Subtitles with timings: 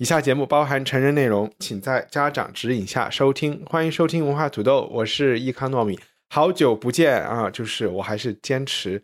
[0.00, 3.64] 以下节目包含成人内容，请在家长指引下收听。
[3.66, 5.98] 欢迎收听文化土豆，我是易康糯米。
[6.30, 9.02] 好久不见啊，就是我还是坚持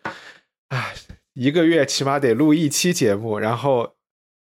[0.68, 0.92] 啊，
[1.32, 3.40] 一个月起码得录一期节目。
[3.40, 3.96] 然后，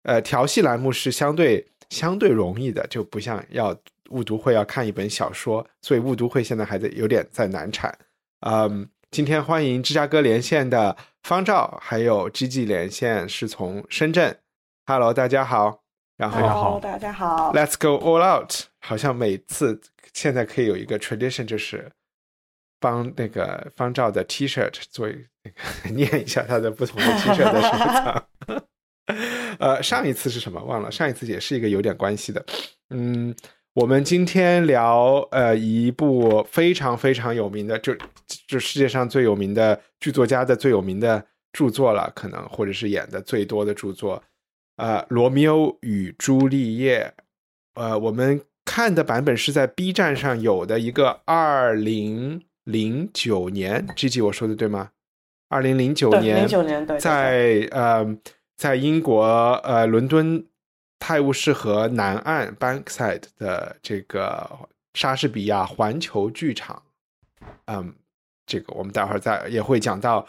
[0.02, 3.76] 呃，调戏栏目是相对相对容易的，就不像要
[4.08, 7.96] 误读会要看一本小说，所以误读会现在还在有点在难产。
[8.40, 14.36] 嗯，今天欢迎芝加哥连线的方照，还有 GG 连线是从深圳。
[14.84, 15.79] Hello，大家好。
[16.20, 17.50] 然后 Hello，大家好。
[17.54, 18.52] Let's go all out！
[18.80, 19.80] 好像每次
[20.12, 21.90] 现在可以有一个 tradition，就是
[22.78, 28.26] 帮那个方照的 T 恤做一那个念一下他的不同的 T 恤的收藏。
[29.58, 30.92] 呃，上一次是什么忘了？
[30.92, 32.44] 上一次也是一个有点关系的。
[32.90, 33.34] 嗯，
[33.72, 37.96] 我们今天聊呃一部非常非常有名的，就
[38.46, 44.22] 就世界上最有名的剧作家的最有名的著作了，可能或者是演的最多的著作。
[44.80, 47.12] 呃，《罗密欧与朱丽叶》，
[47.74, 54.92] 呃，我们看的版本是在 B 站上有的一个二零零九年，G G 我说的对吗？
[55.50, 58.16] 二零零九，年，零九年对，对在呃，
[58.56, 59.22] 在英国
[59.64, 60.46] 呃伦敦
[60.98, 64.48] 泰晤士河南岸 Bankside 的这个
[64.94, 66.82] 莎士比亚环球剧场，
[67.66, 67.92] 嗯，
[68.46, 70.26] 这个我们待会儿再也会讲到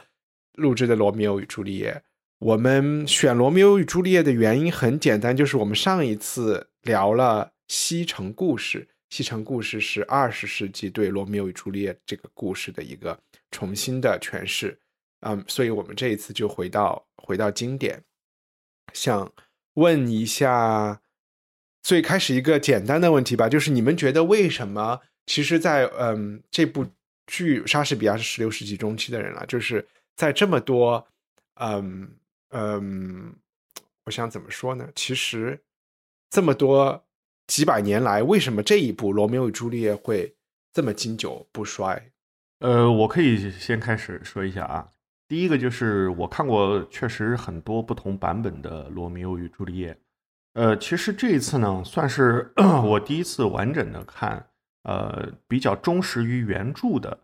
[0.55, 1.94] 录制的《罗密欧与朱丽叶》。
[2.42, 8.80] 我们选《罗密欧与朱丽叶》的原因很简单，就是我们上一次聊了《西城故事》，
[9.11, 13.19] 《西城故事》是二十世纪对《罗密欧与朱丽叶》这个故事的一个
[13.52, 14.75] 重新的诠释。
[15.19, 18.03] 嗯，所以我们这一次就回到回到经典，
[18.91, 19.31] 想
[19.75, 21.00] 问一下，
[21.84, 25.02] 最开始一个简单的问题吧，就是你们觉得为什么？
[25.28, 26.88] 其实在，嗯这部
[27.28, 31.08] 剧莎士比亚是十六世纪中期的人了，就是在这么多
[31.59, 32.16] 嗯
[32.51, 33.35] 嗯，
[34.06, 34.89] 我想怎么说呢？
[34.95, 35.63] 其实
[36.29, 37.06] 这么多
[37.47, 40.35] 几百年来，为什么这一部《罗密欧与朱丽叶》会
[40.72, 42.11] 这么经久不衰？
[42.59, 44.90] 呃，我可以先开始说一下啊。
[45.28, 49.94] 第一个就是我看过确实很多不同版本的《罗密欧与朱丽叶》，
[50.53, 52.53] 呃，其实这一次呢，算是
[52.84, 54.50] 我第一次完整的看，
[54.84, 57.17] 呃，比较忠实于原著的，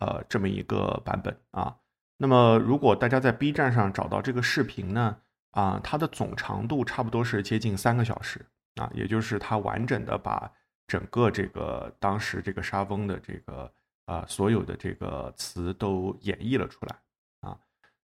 [0.00, 1.76] 呃，这么一个版本啊。
[2.18, 5.16] 那么，如果大家在 B 站上找到这个视频呢，
[5.50, 8.46] 啊，它的总长度差不多是接近三个小时
[8.76, 10.50] 啊，也就是它完整的把
[10.86, 13.72] 整个这个当时这个莎翁的这个
[14.06, 16.96] 啊所有的这个词都演绎了出来
[17.40, 17.58] 啊。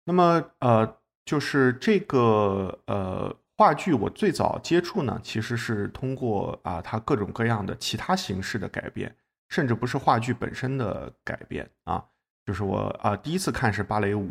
[0.05, 9.15] 那么呃，就是这个呃话剧，我最早接触呢，其实是通过啊它各种各样的其他形式的改编，
[9.49, 12.05] 甚至不是话剧本身的改编啊。
[12.49, 14.31] 就是我啊，第一次看是芭蕾舞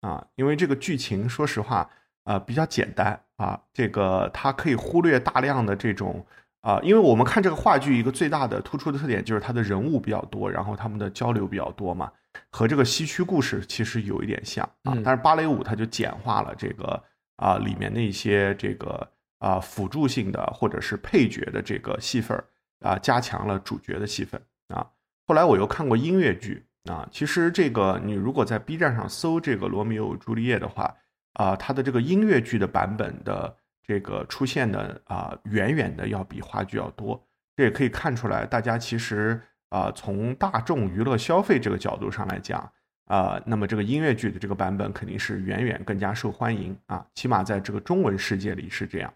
[0.00, 1.86] 啊，因为这个剧情说实话
[2.24, 6.26] 啊比较简单啊，这个它可以忽略大量的这种
[6.62, 12.10] 啊，因为我们看这个话剧一个最大的突出的特点就是它的人物比较多，然后他们的交流比较多嘛，
[12.50, 17.04] 和这个西区故事其实有一点像啊，但是芭蕾舞它就简化了这个
[17.36, 19.06] 啊里面的一些这个
[19.40, 22.42] 啊辅助性的或者是配角的这个戏份
[22.80, 24.86] 啊，加强了主角的戏份啊。
[25.26, 26.64] 后来我又看过音乐剧。
[26.88, 30.94] 啊，其实这个你如果在 B 站上搜这个《罗密欧朱丽叶》的话，
[31.34, 33.54] 啊，它的这个音乐剧的版本的
[33.86, 37.22] 这个出现的啊，远远的要比话剧要多。
[37.56, 39.38] 这也可以看出来，大家其实
[39.68, 42.72] 啊，从大众娱乐消费这个角度上来讲，
[43.04, 49.12] 啊，那么这个音乐剧的这个版本肯定是远远更加受欢迎啊，起码在这个中文世界里是这样。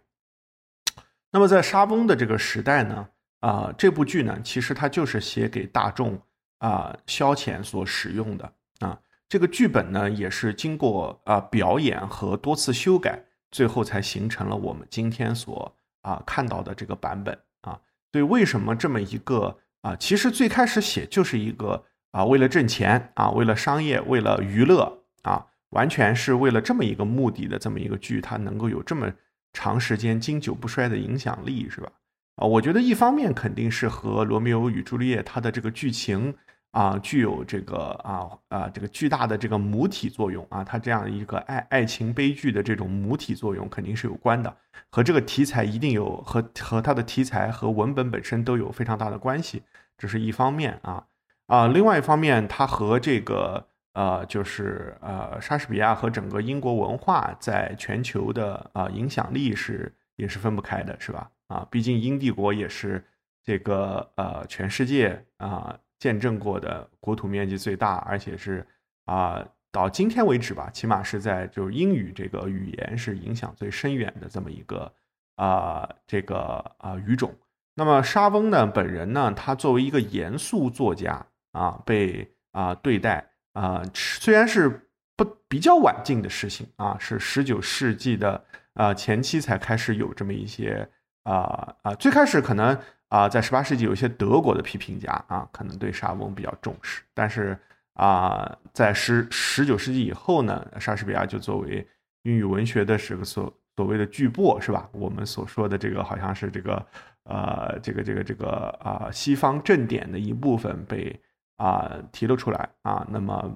[1.31, 3.09] 那么在莎翁的这个时代呢，
[3.41, 6.21] 啊，这部剧呢，其实它就是写给大众。
[6.63, 8.97] 啊，消遣所使用的啊，
[9.29, 13.21] 这个剧本呢也是经过啊表演和多次修改，
[13.51, 17.81] 最后才形成了我们今天所啊看到的这个版本啊。
[18.13, 29.13] 所以为什么这么一个啊，其实最开始写就是一个啊为了挣钱啊，为了商业，为了娱乐啊，完全是为了这么一个目的的这么一个剧，它能够有这么
[29.53, 31.91] 长时间经久不衰的影响力，是吧？
[32.37, 36.33] 啊，我觉得一方面肯定是和《罗密欧与朱丽叶》它的这个剧情。
[36.73, 44.57] 啊，具有这个啊啊这个巨大的这个母体作用啊，它这样一个爱爱情悲剧的这种母体作用肯定是有关的，
[44.89, 49.63] 和这个题材一定有和和它的题材和文本本身都有非常大的关系，
[49.99, 51.07] 这是一方面啊
[51.47, 61.31] 啊，另外一方面，它和这个呃就是呃莎士比亚和整个英国文化在全球的啊影响力是也是分不开的，是吧？
[61.49, 63.05] 啊，毕竟英帝国也是
[63.45, 65.79] 这个呃全世界啊。
[66.03, 68.67] 见证过的国土面积最大，而且是
[69.05, 69.41] 啊，
[69.71, 74.93] 到今天为止吧，起码是在就是英语这个语言是影响最深远的这么一个
[75.37, 76.37] 啊这个
[76.79, 77.33] 啊语种。
[77.77, 88.45] 那么沙翁呢本人呢，他作为一个严肃作家啊，被啊对待啊，虽然是不比较晚近的事情啊，是十九世纪的
[88.75, 90.91] 啊前期才开始有这么一些
[91.23, 92.77] 啊啊，最开始可能。
[93.13, 97.03] 啊，在十八世纪，有一些德国的批评家啊，可能对莎翁比较重视。
[97.13, 97.55] 但是
[97.93, 101.87] 啊，在十十九世纪以后呢，莎士比亚就作为
[102.23, 104.89] 英语文学的这个所所谓的巨擘，是吧？
[104.93, 106.87] 我们所说的这个好像是这个
[107.25, 111.21] 呃，这个这个这个啊，西方正典的一部分被
[111.59, 113.07] 啊提了出来啊。
[113.11, 113.55] 那么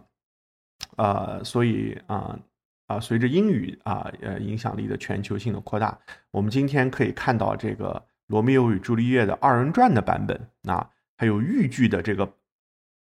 [0.98, 2.38] 呃，所以啊
[2.88, 5.98] 啊，随着英语啊呃影响力的全球性的扩大，
[6.30, 7.94] 我们今天可以看到这个。
[8.26, 12.34] 《罗密欧与朱丽叶》的二人转的版本啊，还有豫剧的这个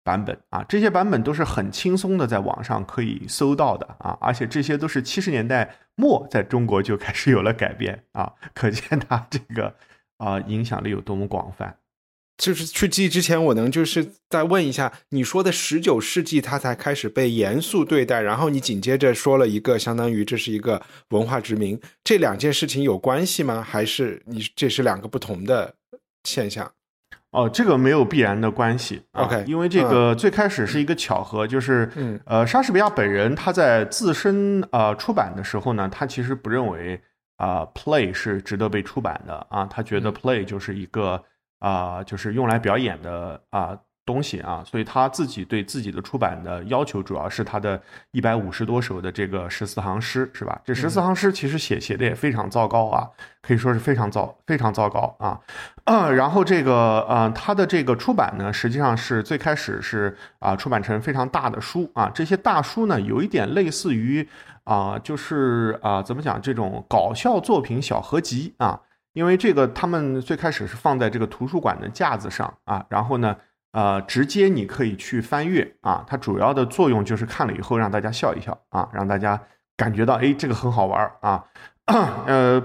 [0.03, 9.75] 版本啊，这些版本都是很轻松的在网上可以搜到的啊，而且这些都是七十年代末在中国就开始有了改变啊，可见它这个
[10.19, 11.79] 啊影响力有多么广泛。
[12.37, 23.63] 就是去记之前，我能就是再问一下，你说的十九世纪他才开始被严肃对待，然后你紧接着说了一个，相当于这是一个文化殖民，这两件事情有关系吗？
[23.63, 25.75] 还是你这是两个不同的
[26.25, 26.73] 现象？
[27.31, 29.03] 哦，这个没有必然的关系。
[29.13, 31.89] OK，因为这个最开始是一个巧合，就是
[32.27, 37.01] 呃，莎士比亚本人他在自身呃出版的时候呢，他其实不认为
[37.37, 41.23] 啊 play 是值得被出版的啊，他觉得 play 就是一个。
[41.59, 47.81] 啊，就是用来表演的啊东西啊，所以他自己对自己的出版的要求，主要是他的
[48.11, 50.61] 一百五十多首的这个十四行诗，是吧？
[50.63, 53.09] 这十四行诗其实写写的也非常糟糕啊，
[53.41, 55.41] 可以说是非常糟非常糟糕啊。
[56.11, 64.29] 然后这个呃，他的这个出版呢，实际上是最开始是啊出版成非常大的书啊，这些大书呢，有一点类似于
[64.65, 68.83] 啊，就是啊怎么讲这种搞笑作品小合集啊。
[69.15, 73.35] 因为这个，他们最开始是放在这个图书馆的架子上啊，然后呢，
[73.73, 76.05] 呃，直接你可以去翻阅啊。
[76.07, 79.41] 它主要的作用就是看了以后让大家笑一笑啊，让大家
[79.77, 81.45] 感觉到哎，这个很好玩啊。
[82.27, 82.61] 呃，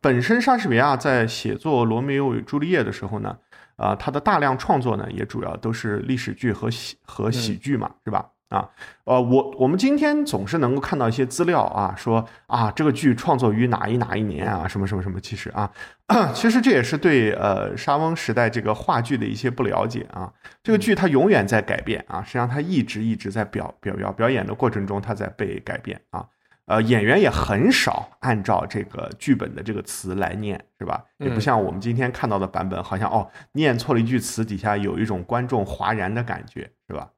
[0.00, 3.36] 本身莎士比亚在写作《罗密欧与朱丽叶》的时候呢，
[3.76, 8.24] 啊，他的大量创作呢也主要都是历史剧和喜和喜剧嘛，是吧？
[8.48, 8.70] 啊，
[9.04, 15.70] 呃，我我们今天总是能够看到一些资料啊，说啊，这个剧创作于哪一哪一年啊，什么什么什么，其实啊，
[16.32, 20.32] 其实这也是对呃沙翁时代这个话剧的一些不了解啊。
[20.62, 26.26] 这个剧它永远在改变啊，实际上它一直一直在表表表表演的过程中，它在被改变啊。
[26.64, 31.04] 呃，演员也很少按照这个剧本的这个词来念，是吧？
[31.18, 37.10] 也不像我们今天看到的版本，好像哦，念错了一句词，底下有一种观众哗然的感觉，是吧？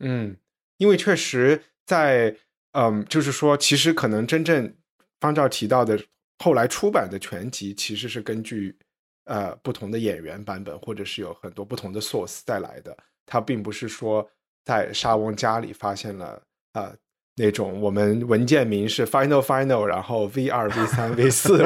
[0.00, 0.36] 嗯。
[0.78, 2.34] 因为确实，在
[2.72, 4.74] 嗯，就是说，其实可能真正
[5.20, 5.98] 方照提到的
[6.38, 8.76] 后来出版的全集，其实是根据
[9.24, 12.96] 呃不同的演员版本，或者是有很多不同的 source 带来的。
[13.24, 14.28] 它并不是说
[14.64, 16.40] 在沙翁家里发现了
[16.72, 16.92] 啊
[17.36, 21.58] 那种我们文件名是 final final，然后 V 二 V 三 V 四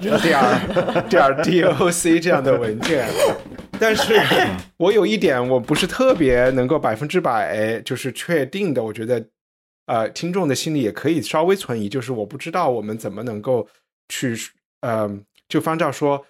[0.00, 0.38] 点点
[1.08, 3.08] DOC 这样的文件。
[3.80, 4.14] 但是
[4.76, 8.84] 我有一点，我不是特别能够百分之百就是确定的。
[8.84, 9.26] 我觉得，
[9.86, 13.66] 呃，听众的心里也可以稍微存疑，就是我不知道我们怎么能够
[14.08, 14.36] 去，
[14.80, 16.26] 嗯，就方照说，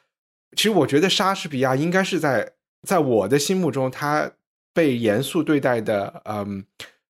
[0.57, 2.53] 其实我觉得莎士比亚应该是在
[2.87, 4.31] 在我的心目中，他
[4.73, 6.65] 被严肃对待的，嗯，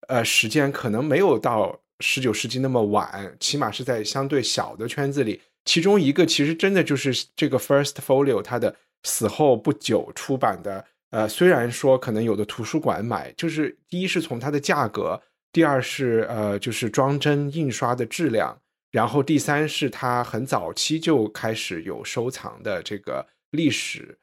[0.08, 5.42] 呃，时间可能没有到十九世纪那么晚，起码是在相对小的圈子里。
[5.66, 8.74] 其中一个其实真的就是这个 First Folio，它的。
[9.04, 15.20] 死后不久出版的，呃，虽然说可能有的图书馆买，就是第一是从它的价格，
[15.54, 24.18] 第二是呃，就是装帧印刷的质量，然后第三是它很早期就开始有收藏的这个历史，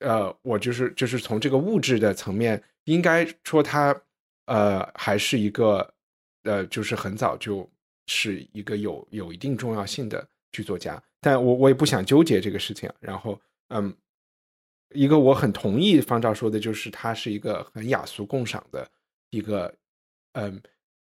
[0.00, 3.98] 呃，我就是就是从这个物质的层面，应该说它
[4.46, 5.94] 呃还是一个
[6.42, 7.70] 呃，就是很早就
[8.08, 13.94] 是一个有有一定重要性的剧作家，但我我也不想纠结这个事情，然后嗯。
[14.94, 18.88] 一个我很同意方照说的，就是它是一个很雅俗共赏的
[19.30, 19.74] 一个，
[20.32, 20.60] 嗯，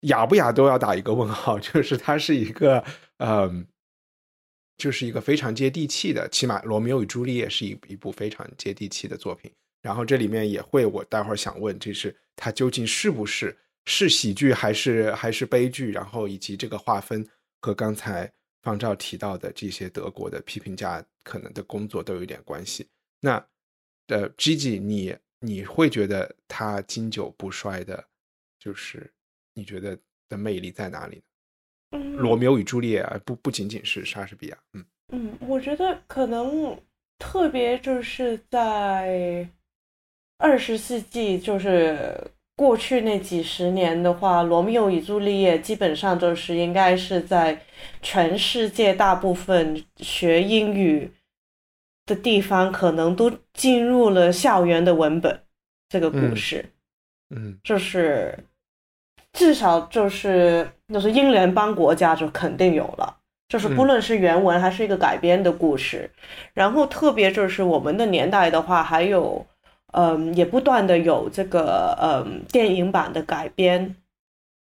[0.01, 2.83] 雅不雅都要打一个问号， 就是它是一个，
[3.17, 3.67] 嗯，
[4.77, 9.51] 就是一个非常接地气的，起码《罗密欧与朱丽叶》是一一部非常接地气的作品。
[9.81, 13.55] 然后这里面也会，我待会儿想问，这是它究竟是不是
[13.85, 15.91] 是喜剧还是还是悲剧？
[15.91, 17.25] 然后以及这个划分
[17.61, 18.29] 和刚才
[18.63, 22.87] 方照提到的这些德国的批评家可能的工作都有点关系。
[23.21, 23.43] 那
[24.07, 28.03] 呃，Gigi，你你会觉得他经久不衰的，
[28.59, 29.11] 就是
[29.53, 29.97] 你觉得
[30.29, 31.21] 的魅力在哪里呢？
[31.91, 36.77] 嗯，罗密欧与朱丽叶啊，不不仅仅是莎士比亚，嗯嗯，我觉得可能
[37.17, 39.47] 特别就是在
[40.37, 42.15] 二十世纪，就是
[42.55, 47.61] 过去那几十年的话，《罗密欧与朱丽叶》基本上就是应该是在
[48.01, 51.09] 全世界大部分学英语
[52.07, 55.39] 的地方，可能都进入了校园的文本。
[55.89, 56.65] 这个故事，
[57.33, 58.37] 嗯就是
[59.31, 63.15] 至少就是就是英联邦国家就肯定有了，
[63.47, 66.09] 就是不论是原文还是一个改编的故事，
[66.53, 69.45] 然后特别就是我们的年代的话，还有
[69.93, 73.95] 嗯也不断的有这个嗯电影版的改编，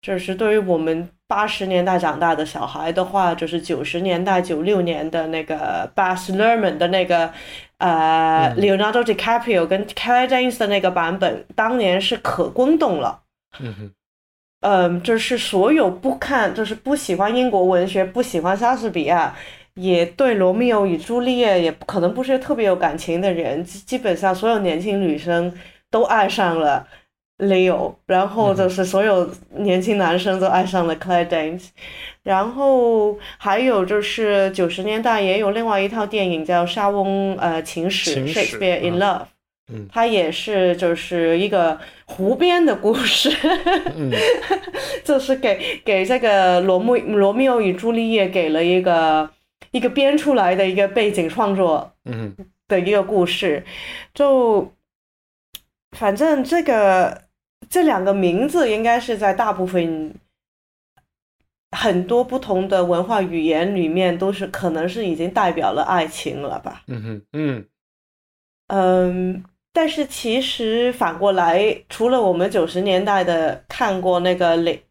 [0.01, 7.31] 就是对于我们八十年代长大的小孩的话，就是九十年代九六年的那个 Baz Luhrmann 的那个
[7.79, 13.21] 呃、嗯 Leonardo DiCaprio 跟 Kelly James 的那个版本，当年是可轰动了。
[13.59, 13.91] 嗯哼
[14.61, 19.35] 嗯，就是所有不看，就是不喜欢英国文学、不喜欢莎士比亚，
[19.75, 25.53] 也对《罗密欧与朱丽叶》也可能不是特别有感情的人，基基本上所有年轻女生
[25.91, 26.87] 都爱上了
[27.39, 31.67] Leo，然后就是所有年轻男生都爱上了 Claire Danes，
[32.23, 38.99] 然后还有就是九十年代也有另外一套电影叫《莎翁呃情史》Shakespeare in 嗯。
[38.99, 39.25] Love。
[39.71, 39.87] 嗯。
[39.91, 43.29] 它也是就是一个湖边的故事，
[43.95, 44.11] 嗯。
[45.05, 49.29] 就是给给这个罗密罗密欧与朱丽叶给了一个
[49.71, 52.35] 一个编出来的一个背景创作嗯
[52.67, 53.63] 的一个故事，
[54.13, 54.73] 就
[55.91, 57.21] 反正这个
[57.69, 60.13] 这两个名字应该是在大部分
[61.71, 66.83] 很多不同的文化语言里面都是可能是已经代表了爱情了吧。
[66.87, 67.65] 嗯哼嗯
[68.67, 69.43] 嗯，
[69.73, 74.81] 但是其实反过来，除了我们九十年代的看过那个李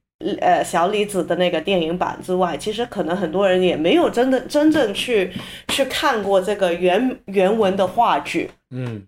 [0.41, 5.31] 呃小李子的那个电影版之外，其实可能很多人也没有真的真正去
[5.69, 8.51] 去看过这个原原文的话剧。
[8.71, 9.07] 嗯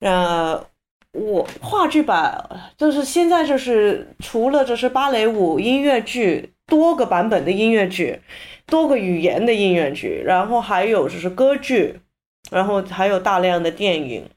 [0.00, 0.60] 呃，
[1.12, 2.42] 我话剧版
[2.76, 8.20] 就是现在就是除了就是芭蕾舞音乐剧多个版本的音乐剧，
[8.66, 12.00] 多个语言的音乐剧，然后还有就是歌剧，
[12.50, 14.28] 然后还有大量的电影，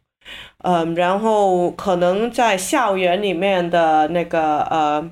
[0.64, 5.12] 嗯，然后可能在校园里面的那个呃。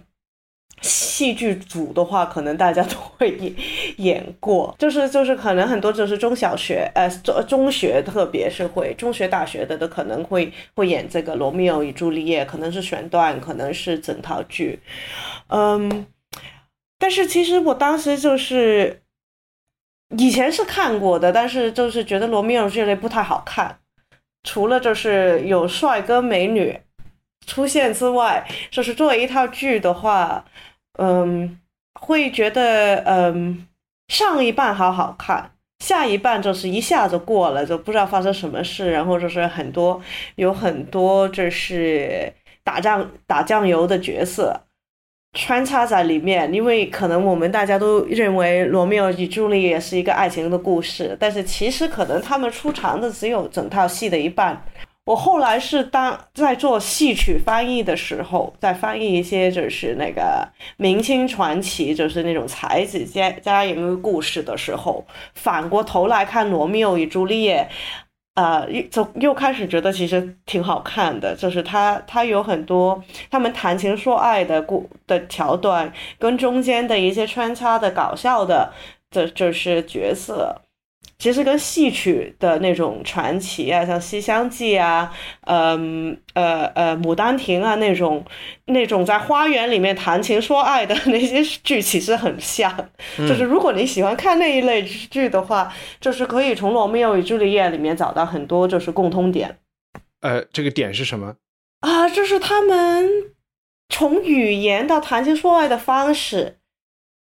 [0.84, 3.56] 戏剧组的话，可能大家都会
[3.96, 14.78] 演过，就是就是可能很多就是中小学，呃中中学特别是会中学大学的都可能会会演这个《罗密欧与朱丽叶》，可能是选段，可能是整套剧，
[15.48, 16.06] 嗯，
[17.00, 19.02] 但是其实我当时就是
[20.18, 23.80] 以前是看过的，但是就是觉得《罗密欧这类不太好看，
[24.44, 26.78] 除了就是有帅哥美女
[27.48, 30.44] 出现之外，就是作为一套剧的话。
[31.00, 31.60] 嗯，
[32.00, 33.66] 会觉得嗯，
[34.08, 40.02] 上一半好好看，下一半就是一下子过了，就不知道发生什么事，然后就是很多
[40.36, 42.32] 有很多就是
[42.64, 44.62] 打酱打酱油的角色
[45.36, 54.64] 穿插在里面，因为可能我们大家都认为《罗密欧与朱丽叶》是一个爱情的故事，但是其实可能他们出场的只有整套戏的一半。
[55.06, 65.06] 我后来是当在做戏曲翻译的时候，在翻译一些就是那个明清传奇，就是那种才子佳佳人故事的时候，
[65.36, 67.70] 反过头来看《罗密欧与朱丽叶》，
[68.42, 78.72] 呃，就又开始觉得其实挺好看的，就是他他有很多他们谈情说爱的故的桥段，跟中间的一些穿插的搞笑的，
[79.12, 80.62] 这就是角色。
[81.24, 85.10] 其实跟戏曲的那种传奇啊，像《西厢记》啊，
[85.48, 88.26] 嗯呃呃《牡丹亭》啊那种
[88.66, 92.70] 那种在花园里面谈情说爱的那些剧，其实很像。
[93.20, 99.60] 就是如果你喜欢看那一类剧的话，就是可以从《罗密欧与朱丽叶》里面找到很多就是共通点。
[100.20, 101.36] 呃，这个点是什么？
[101.80, 103.10] 啊，就是他们
[103.88, 106.58] 从语言到谈情说爱的方式。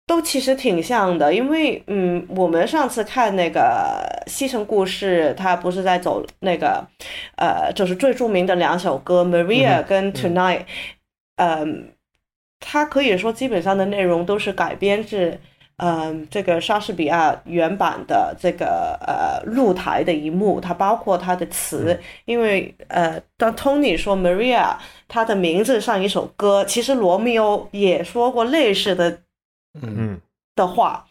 [0.07, 6.87] 都其实挺像的，因为嗯，我们上次看那个西城故事，他不是在走那个
[7.37, 10.61] 呃，就是最著名的两首歌《Maria》跟《Tonight》，
[11.37, 11.93] 嗯，
[12.61, 15.39] 它可以说基本上的内容都是改编自。
[15.79, 24.77] 嗯，这个莎士比亚原版的这个呃露台的一幕，它包括它的词，因为呃，当 Tony 说 Maria，
[25.09, 29.23] 他的名字上一首歌，其实罗密欧也说过类似的，
[29.81, 30.21] 嗯
[30.55, 31.07] 的话。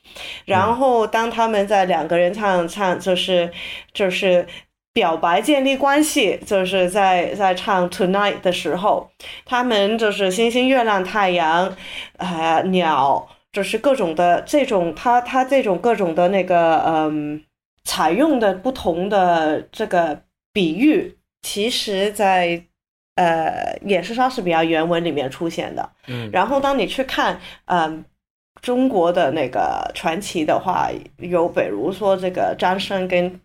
[0.45, 3.51] 然后当他们在两个人唱唱，就是
[3.93, 4.45] 就是
[4.93, 9.09] 表白建立关系，就是在在唱 Tonight 的时候，
[9.45, 11.75] 他们就是星星、月亮、太阳，
[12.17, 13.27] 呃，鸟。
[13.53, 17.43] 就是各种的这种，他他这种各种的那个，嗯，
[17.83, 20.21] 采用的不同的这个
[20.53, 22.63] 比喻，其实，在
[23.15, 25.89] 呃也是莎士比亚原文里面出现的。
[26.07, 28.05] 嗯，然后当你去看，嗯，
[28.61, 33.39] 中国的那个传奇的话，有比如说这个张生跟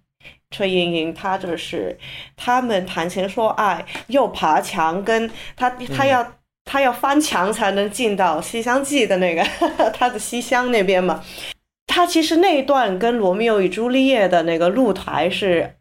[0.50, 1.99] 崔莺莺，他就是
[2.37, 6.32] 他们谈情说爱，又爬墙，跟他他要。
[6.68, 9.44] 他要翻墙才能进到《西厢记》的那个
[9.94, 11.23] 他的西厢那边嘛。
[11.87, 15.76] 他其实那一段跟《罗密欧与朱丽叶》的那个露台是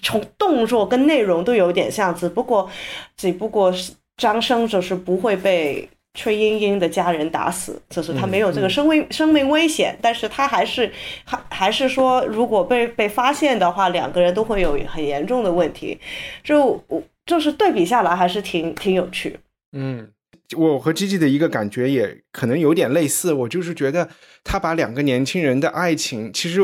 [0.00, 2.70] 从动作跟内容都有点像，只不过
[3.18, 10.90] 只不过是张生就是不会被崔莺莺的家人打死，就是他没有这个生命生命危险，但是他还是
[11.24, 15.96] 还还是说，如果被被发现的话，两个人都会有很严重的问题。
[16.42, 19.38] 就我就是对比下来，还是挺挺有趣。
[19.72, 20.08] 嗯，
[20.56, 23.32] 我和 Gigi 的一个感觉也可能有点类似。
[23.32, 24.08] 我就是觉得
[24.42, 26.62] 他把两个年轻人的爱情，其实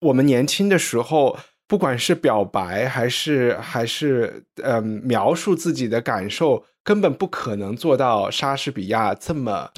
[0.00, 1.36] 我们年轻的时候，
[1.68, 9.70] 不管是表白还是还是嗯描述自己的感受，根本不可能做到莎士比亚这么。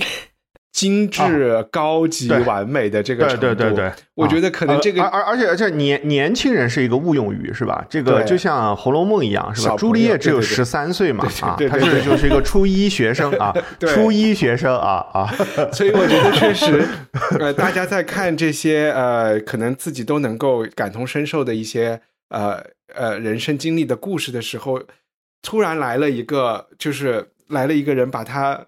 [0.72, 3.70] 精致、高级、完美的这个程度，对对。
[3.70, 7.84] 对对，我觉得可能这个，而而且而且年年轻人是一个误用语，是吧？
[7.90, 9.74] 这个就像《红楼梦》一样，是吧？
[9.76, 15.26] 朱丽叶只有十三岁嘛，啊，她是就是一个初一学生啊， 初一学生啊啊，
[15.72, 16.86] 所以我觉得确实，
[17.40, 22.62] 呃，大家在看这些呃，可能自己都能够感同身受的一些呃
[22.94, 24.80] 呃人生经历的故事的时候，
[25.42, 28.66] 突然来了一个，就是来了一个人把他。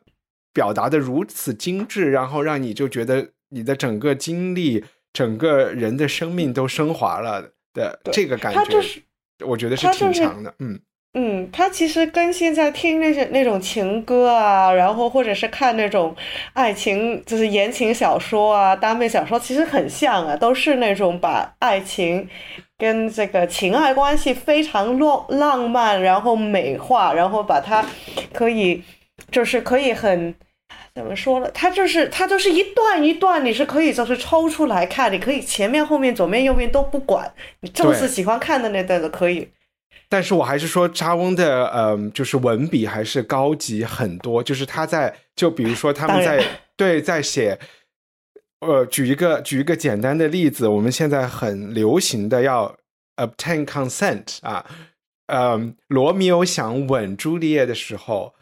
[0.52, 9.02] 表达的如此精致，然后让你就觉得你的整个经历、整个人的生命都升华了的这个感觉，就是
[9.46, 10.54] 我觉得是挺强的。
[10.58, 10.78] 嗯
[11.14, 16.16] 嗯，他其实跟现在听那些那种情歌啊，然后或者是看那种
[16.54, 22.26] 爱情，就是言情小说啊、耽美小说，其实很像啊，都是那种把爱情
[22.78, 27.84] 跟这个情爱关系非常浪浪漫，然后美化，然后把它
[28.32, 28.82] 可以。
[29.30, 30.34] 就是可以很
[30.94, 31.50] 怎么说呢？
[31.52, 39.48] 它就是它就是一段一段，你是可以就是抽出来看，你可以前面后面左面右面都不管，你就是喜欢看的那段都可以。
[40.08, 44.42] 但是我还是说扎翁的嗯，就是文笔还是高级很多。
[44.42, 46.44] 就是他在就比如说他们在
[46.76, 47.58] 对在写，
[48.60, 52.76] 呃，举一个举一个简单的例子，我们现在很流行的要
[53.16, 54.66] obtain consent 啊，
[55.28, 58.34] 嗯，罗密欧想吻朱丽叶的时候。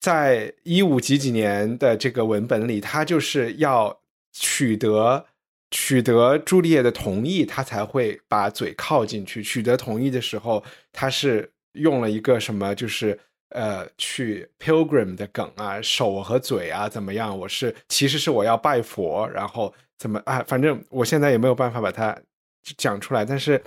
[0.00, 4.00] 在一五几几年的这个文本里，他就是要
[4.32, 5.26] 取得
[5.70, 9.42] 取得朱丽叶的同意，他才会把嘴靠进去。
[9.42, 12.74] 取得同意的时候，他是用了一个什么？
[12.74, 13.18] 就是
[13.50, 17.36] 呃，去 pilgrim 的梗啊，手和嘴啊，怎么样？
[17.36, 20.44] 我是其实是我要拜佛，然后怎么啊？
[20.46, 22.16] 反正我现在也没有办法把它
[22.76, 23.24] 讲出来。
[23.24, 23.60] 但是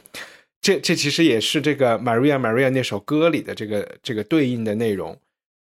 [0.61, 5.19] 这这其实也是这个 Maria Maria 那首歌里的这个这个对应的内容。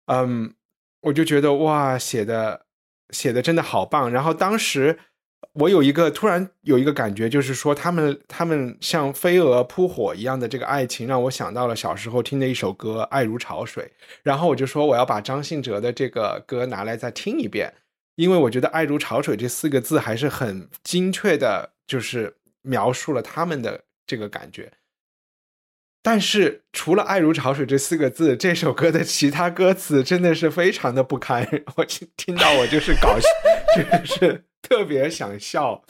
[0.07, 0.53] 嗯，
[1.01, 2.65] 我就觉得哇，写的
[3.09, 4.11] 写的真的好棒。
[4.11, 4.97] 然后当时
[5.53, 13.83] 我有一个突然有一个感觉，就是说他们他们像飞蛾扑火一样的这个爱情，让我想到了小时候听的一首歌《爱如潮水》。
[14.23, 17.73] 然后我就说我要把张信哲的这个歌拿来再听一遍，
[18.15, 24.71] 因为我觉得“爱如潮水”这四个字还是很精确的，就是描述了他们的这个感觉。
[26.05, 31.43] 但是除了“爱如潮水”这四个字，这首歌的其他歌词真的是非常的不堪。
[31.75, 31.83] 我
[32.15, 33.27] 听到我就是搞笑，
[33.97, 35.83] 就是特别想笑。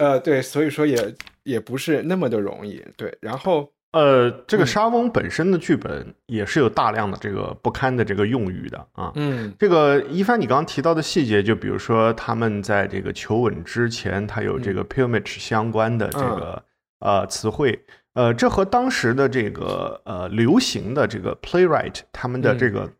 [0.00, 2.84] 呃，对，所以说也也不是那么的容易。
[2.96, 9.12] 对，然后呃，这个沙翁本身的剧本也是有大量的这个不堪的这个用语的啊。
[9.14, 16.60] 嗯，这个一帆，你刚刚提到的细节，就比如说他们在这个求吻之前，他有这个 pilgrimage 相关的这个
[16.98, 17.80] 呃词汇。
[18.18, 22.90] 呃，这和当时的这个呃流行的这个 playwright 他们的这个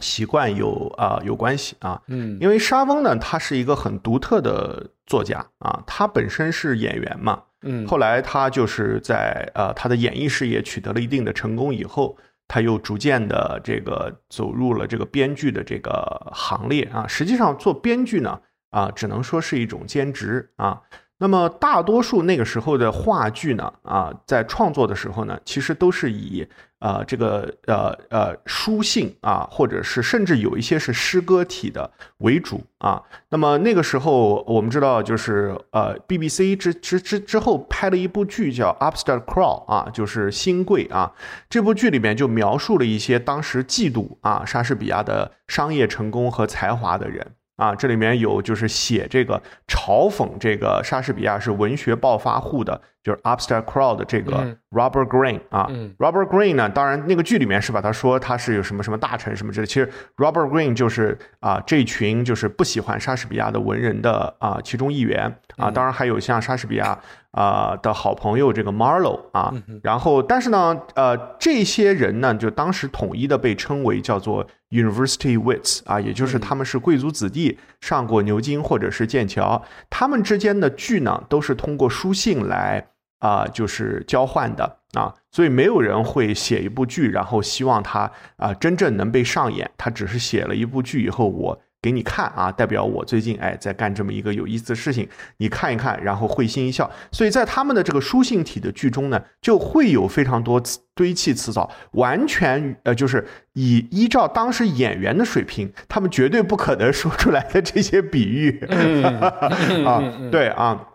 [0.00, 12.18] 习惯有啊有关系啊，嗯，因为沙翁呢，他是一个很独特的作家啊，他本身是演员嘛，嗯后来他就是在呃他的演艺事业取得了一定的成功以后，
[12.48, 17.06] 他又逐渐的这个走入了这个编剧的这个行列啊。
[17.06, 18.40] 实际上做编剧呢
[18.70, 20.82] 啊，只能说是一种兼职啊。
[21.20, 26.46] 那么大多数那个时候的话剧呢啊，在创作的时候呢，其实都是以
[26.78, 33.02] 呃这个呃呃书信啊，或者是甚至有一些是诗歌体的为主啊。
[33.30, 41.12] 那么那个时候我们知道，就是呃 BBC 之之之之后拍了一部剧叫《Upstart Crow》啊，就是新贵啊。
[41.50, 47.32] 这部剧里面就描述了一些当时嫉妒啊莎士比亚的商业成功和才华的人。
[47.58, 55.66] 啊，这里面有就是写这个嘲讽这个莎士比亚是文学暴发户的，就是 Upstart Crow 的这个嗯 Robert Greene 啊。
[55.68, 65.68] 嗯 Robert Greene 呢，当然那个剧里面是把他说他是有什么什么大臣什么之类，其实 Robert Greene 就是啊这群就是不喜欢莎士比亚的文人的啊其中一员啊。
[65.68, 66.96] 当然还有像莎士比亚
[67.32, 69.52] 啊的好朋友这个 Marlowe 啊。
[69.82, 82.88] 然后但是呢，呃，这些人呢，就当时统一的被称为叫做 University Wits 啊，也就是他们是贵族子弟，上过牛津或者是剑桥，他们之间的剧呢都是通过书信来
[83.20, 91.60] 啊、就是交换的啊，所以没有人会写一部剧，然后希望它啊、真正能被上演，他只是写了一部剧以后我。
[91.88, 96.90] 给你看啊，代表我最近哎在干这么一个有意思的事情，你看一看，然后会心一笑。
[97.10, 108.60] 所以在他们的这个书信体的剧中呢，就会有非常多词堆砌词藻，完全呃就是以依照当时演员的水平，他们绝对不可能说出来的这些比喻、
[109.86, 110.86] 啊，对啊。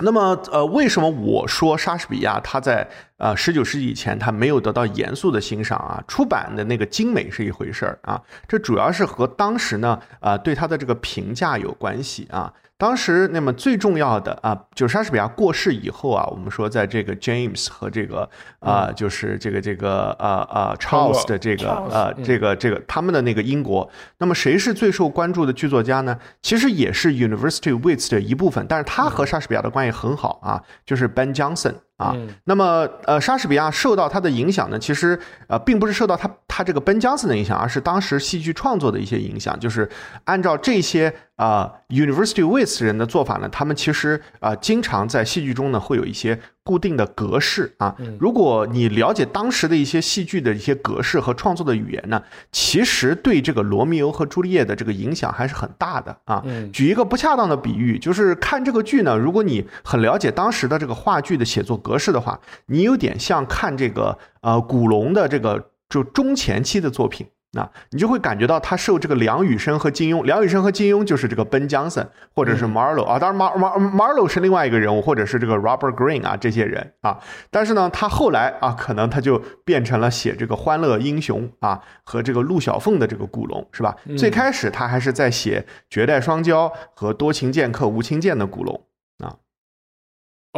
[0.00, 6.02] 那么，呃，为什么我说莎士比亚他在呃十九世纪以前他没有得到严肃的欣赏啊？
[6.06, 12.52] 出版的那个精美是一回事儿啊，这主要是和当时呢，呃对他的这个评价有关系啊。
[12.78, 26.16] 当时那么最重要的啊，就是莎士比亚过世以后啊，我们说在这个 James 和这个啊、就是这个这个啊啊 Charles 的这个呃这个这个他们的那个英国，那么谁是最受关注的剧作家呢？
[26.40, 32.14] 其实也是 University Wits 的一部分，但是他和莎士比亚的关系很好啊，就是 Ben Jonson 啊。
[32.44, 39.88] 那么呃，莎士比亚受到他的影响呢，其实呃并不是受到他他这个 Ben Jonson 的影响，而是当时戏剧创作的一些影响，就是
[40.24, 47.94] 按照这些啊、University With 人的做法呢，他们其实啊、经常在戏剧中呢会有一些固定的格式啊。
[48.18, 56.42] 如果你了解当时的一些戏剧的一些格式和创作的语言呢，其实对这个罗密欧和朱丽叶的这个影响还是很大的啊。
[56.72, 67.26] 举一个不恰当的比喻，就是看这个剧呢，如果你很了解当时的这个话剧的写作格式的话，你有点像看这个呃古龙的这个就中前期的作品。
[67.52, 77.18] 那你就会感觉到他受这个梁羽生和金庸，梁羽生和金庸就是这个 Ben Jonson 或者是 Marlowe 啊，当然 Mar Mar Marlowe 是另外一个人物，或者是这个 Robert Greene 啊这些人啊，
[77.50, 83.96] 但是呢，他后来啊，可能他就变成了写这个《欢乐英雄》啊和这个陆小凤的这个古龙，是吧？
[84.18, 88.78] 最开始他还是在写《绝代双骄》和《多情剑客无情剑》的古龙。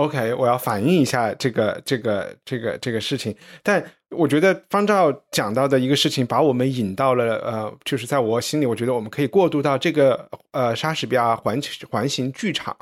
[0.00, 11.60] OK，我要反映一下这个这个这个这个事情，但我觉得方照讲到的一个事情，把我们引到了呃，就是在我心里，我觉得我们可以过渡到这个呃莎士比亚环
[11.90, 12.74] 环形剧场，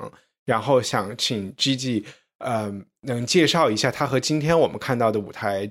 [0.47, 2.07] 然后想请 G G
[2.39, 5.69] 呃能介绍一下他和今天我们看到的舞台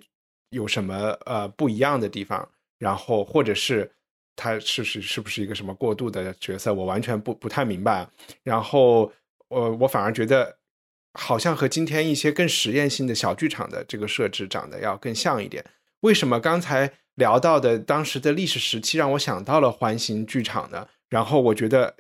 [0.50, 2.46] 有什么呃不一样的地方，
[2.78, 3.90] 然后或者是
[4.36, 8.06] 他是是是不是一个什么过渡的角色，我完全不不太明白，
[8.44, 9.10] 然后
[9.48, 10.57] 我我反而觉得。
[11.20, 15.66] 好像和今天一些更实验性的小剧场的这个设置长得要更像一点。
[16.02, 20.88] 为什么刚才聊到的当时的历史时期让我想到了环形剧场呢？
[21.10, 21.92] 然后我觉得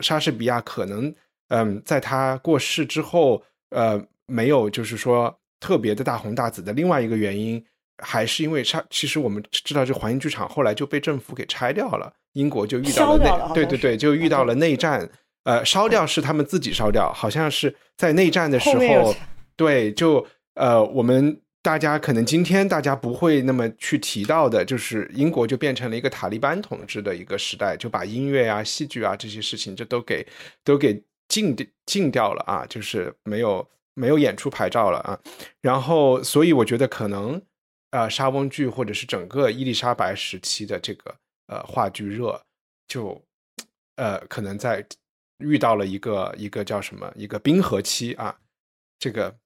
[0.00, 1.12] 莎士比亚可能，
[1.48, 6.74] 嗯，在他过世之后，呃，没有就是说特别的大红大紫的。
[6.74, 7.64] 另外一个原因
[8.02, 15.10] 还是因为莎，其实我们知道这环形剧场后来就被政府给拆掉了，英国就遇到了内对对对，就遇到了内战。
[15.46, 19.14] 呃，烧掉是他们自己烧掉，好像是在内战的时候
[19.54, 30.26] 对，就呃，我们大家可能今天大家不会那么去提到的，就是英国就变成了一个塔利班统治的一个时代，就把音乐啊、戏剧啊这些事情就都给
[30.64, 35.16] 都给禁掉禁掉了啊，就是没有没有演出牌照了啊。
[35.60, 37.40] 然后，所以我觉得可能
[37.92, 41.14] 呃，莎翁剧或者是整个伊丽莎白时期的这个
[41.46, 42.42] 呃话剧热，
[42.88, 43.22] 就
[43.94, 44.84] 呃可能在。
[45.38, 48.36] 遇到了一个一个叫什么一个冰河期啊，
[48.98, 49.36] 这个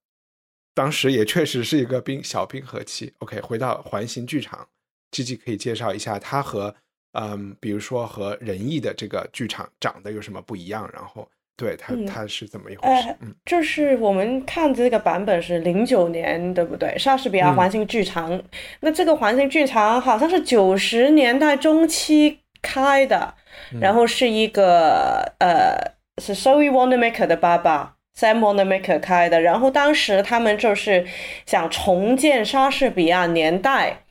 [0.74, 3.12] 当时也确实是一个冰小冰河期。
[3.18, 4.68] OK，回到环形剧场
[5.10, 6.74] ，G G 可以介绍一下它和
[7.12, 13.16] 嗯，比如说和仁义的这个剧场长得有什么不一样，然后对它嗯它是怎么一回事呃？
[13.22, 16.96] 嗯就是我们看这个版本是零九年，对不对？
[16.96, 18.40] 莎士比亚嗯环形剧场，
[18.78, 23.34] 那这个环形剧场好像是九十年代中期开的，
[23.72, 23.80] 嗯。
[23.80, 25.76] 然后是一个呃
[26.22, 31.06] 是 Zoe Wanamaker 的爸爸 Sam Wanamaker 开的，然后当时他们就是
[31.46, 34.02] 想重建莎士比亚年代。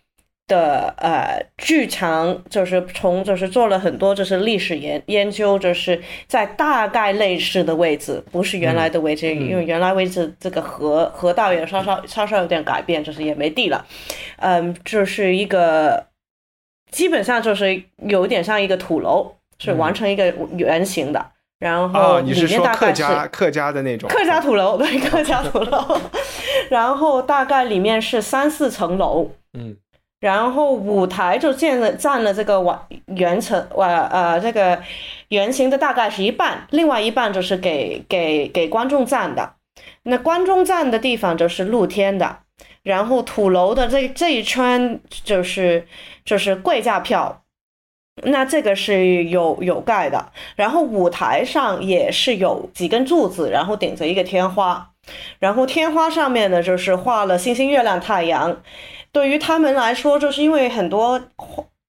[0.50, 13.86] 的呃剧场就是从就是做了很多就是历史研研究，就是在大概类似的位置，不是原来的位置，因为原来位置这个河河道也稍稍稍稍有点改变，就是也没地了，
[14.38, 16.04] 嗯，就是一个
[16.92, 21.26] 基本上就是有点像一个土楼，是完成一个圆形的，
[21.60, 24.10] 然后啊，你是里面说客家客家的那种？
[24.10, 26.00] 客家土楼，对，客家土楼，
[26.70, 29.76] 然后大概里面是三四层楼，嗯。
[30.20, 34.78] 然后舞台就建了占了这个完圆层，呃呃，这个
[35.30, 39.54] 圆形的大概是一半，另外一半就是给给给观众站的。
[40.04, 42.40] 那观众站的地方就是露天的，
[42.90, 45.86] 然后土楼的这这一圈就是
[46.26, 47.44] 就是贵价票。
[48.24, 54.90] 那这个是有有盖的，然后舞台上也是有几根柱子，然后顶着一个天花，
[55.38, 58.58] 然后天花上面呢就是画了星星、月亮、太阳。
[59.12, 61.22] 对于他们来说，就是因为很多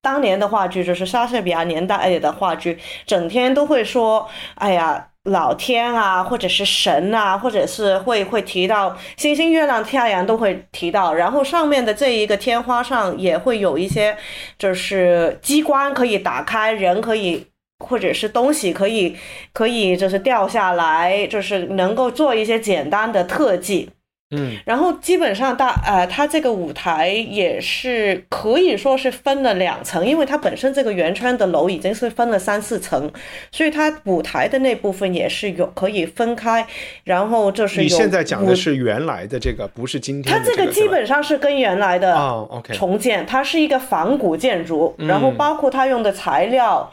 [0.03, 5.10] 当年的话剧，就是莎士比亚年代的话剧，整天都会说，哎呀。
[5.25, 14.17] 老天啊，或者是神啊，或者是会会提到星星、月亮、太阳都会提到，然后上面的这一个天花上也会有一些，
[14.59, 17.47] 就是机关可以打开，人可以
[17.85, 19.15] 或者是东西可以
[19.53, 23.91] 可以就是掉下来，就是能够做一些简单的特技。
[24.31, 24.57] 嗯。
[24.65, 33.11] 然后基本上大呃，它这个舞台也是可以说是分了两层，因为它本身这个圆圈的楼已经是分了三四层，
[33.51, 36.67] 所以它舞台的那部分也是有可以分开，
[37.05, 42.75] 然后就是有你现在讲的是原来的这个，不是今天它这个基本上是跟原来的哦，OK。
[42.75, 46.91] 重建，它是一个仿古建筑，然后嗯包括它用的材料，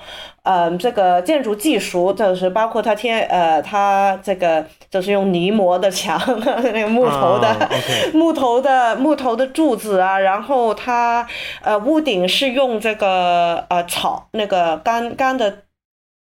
[0.48, 6.18] 呃，这个建筑技术，就是包括它天呃，它这个就是用泥磨的墙，
[6.74, 7.70] 那个木头的、
[8.16, 11.28] 木头的木头的柱子啊，然后它
[11.62, 15.64] 呃屋顶是用这个呃草那个干干的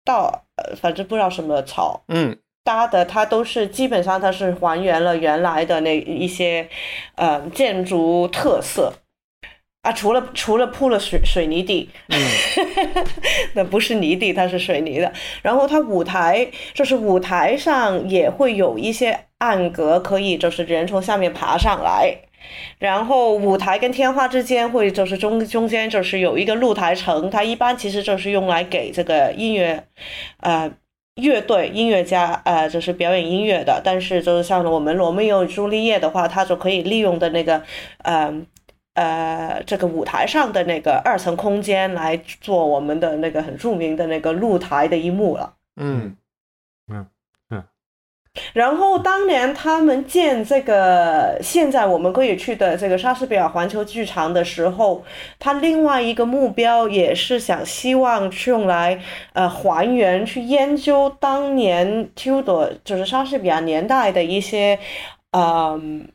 [0.05, 2.37] 稻，呃反正不知道什么草，嗯。
[2.65, 6.65] 搭的，它都是基本上它是还原了原来的那一些
[7.15, 8.93] 呃建筑特色
[9.83, 12.17] 啊，除了除了铺了水水泥地，嗯
[13.53, 15.11] 那不是泥地，它是水泥的。
[15.41, 22.15] 然后它舞台就是舞台上也会有一些暗格，可以就是人从下面爬上来。
[22.79, 29.83] 然后舞台跟天花之间会就是中中间就是有一个露台层，它一般其实就是用来给这个音乐，
[30.39, 30.71] 呃。
[31.21, 37.61] 乐队音乐家，呃，就是表演音乐的，但是就是像我们罗密欧与朱丽叶的话，它就可以利用的那个，
[37.99, 38.33] 呃，
[38.93, 45.55] 呃，这个舞台上的那个二层空间来做我们的那个很著名的那个露台的一幕了。
[45.77, 46.15] 嗯
[46.87, 47.07] 嗯
[47.49, 47.63] 嗯
[48.53, 55.03] 然后当年他们建这个现在我们可以去的这个莎士比亚环球剧场的时候，
[55.37, 58.99] 他另外一个目标也是想希望去用来
[59.33, 64.79] 呃还原去研究当年 Tudor 就是莎士比亚年代的一些
[65.31, 66.07] 嗯、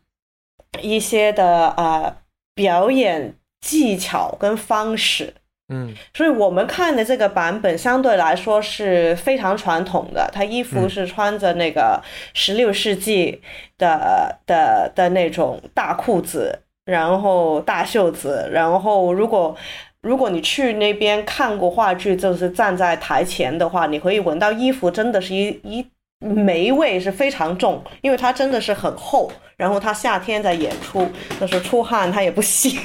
[0.80, 2.16] 一些的呃
[2.58, 5.32] 表演技巧跟方式。
[5.70, 12.02] 嗯所以我们看的这个版本相对来说是非常传统的，他衣服嗯是穿着那个
[12.34, 13.40] 十六世纪
[13.76, 19.54] 的的的那种大裤子，然后大袖子，然后如果
[20.00, 25.86] 如果你去那边看过话剧，就是站在台前的话，你可以闻到衣服真的是一一
[26.20, 31.08] 霉味是非常重，因为它真的是很厚，然后它夏天在演出，
[31.40, 32.76] 就是出汗它也不洗。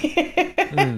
[0.75, 0.97] 嗯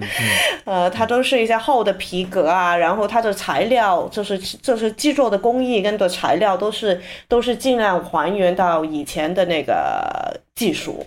[0.64, 11.06] 呃，它都是一些厚的皮革啊，然后它的材料就是就是制作的工艺跟的材料都是都是尽量还原到以前的那个技术。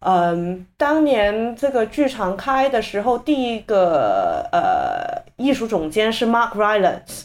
[0.00, 7.24] 嗯，当年这个剧场开的时候，第一个呃艺术总监是 Mark Rylance，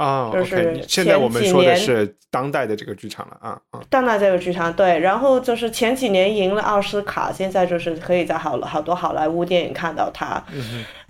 [0.00, 10.42] 啊就是现在我们说的是当代的这个剧场了啊啊，当代这个剧场对，然后就是前几年赢了奥斯卡，现在就是可以在好好多好莱坞电影看到他。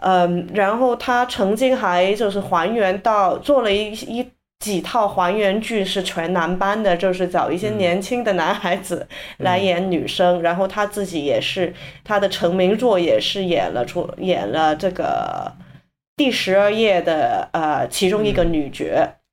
[0.02, 4.26] 嗯然后他曾经还就是还原到做了一一
[4.58, 9.06] 几套还原剧是全男班的，就是找一些年轻的男孩子
[9.38, 11.72] 来演女生，然后他自己也是
[12.04, 15.50] 他的成名作也是演了出演了这个
[16.20, 18.84] 第十二页的呃其中一个女角。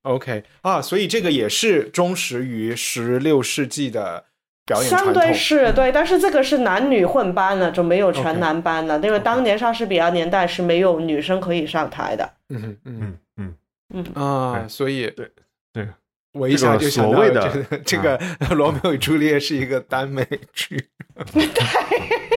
[0.03, 4.23] OK 啊，所以这个也是忠实于十六世纪的
[4.65, 5.21] 表演传相统。
[5.21, 12.33] 对是对，但是这个是男女混班了，就没有全男班了，因为当年莎士比亚年代是没有女生可以上台的。
[12.47, 15.29] 嗯嗯嗯嗯，嗯，啊，所以对
[15.73, 15.85] 对，
[16.31, 18.17] 我一下就想到这个所谓的这个这个
[18.55, 20.87] 《罗密欧与朱丽叶》是一个耽美剧。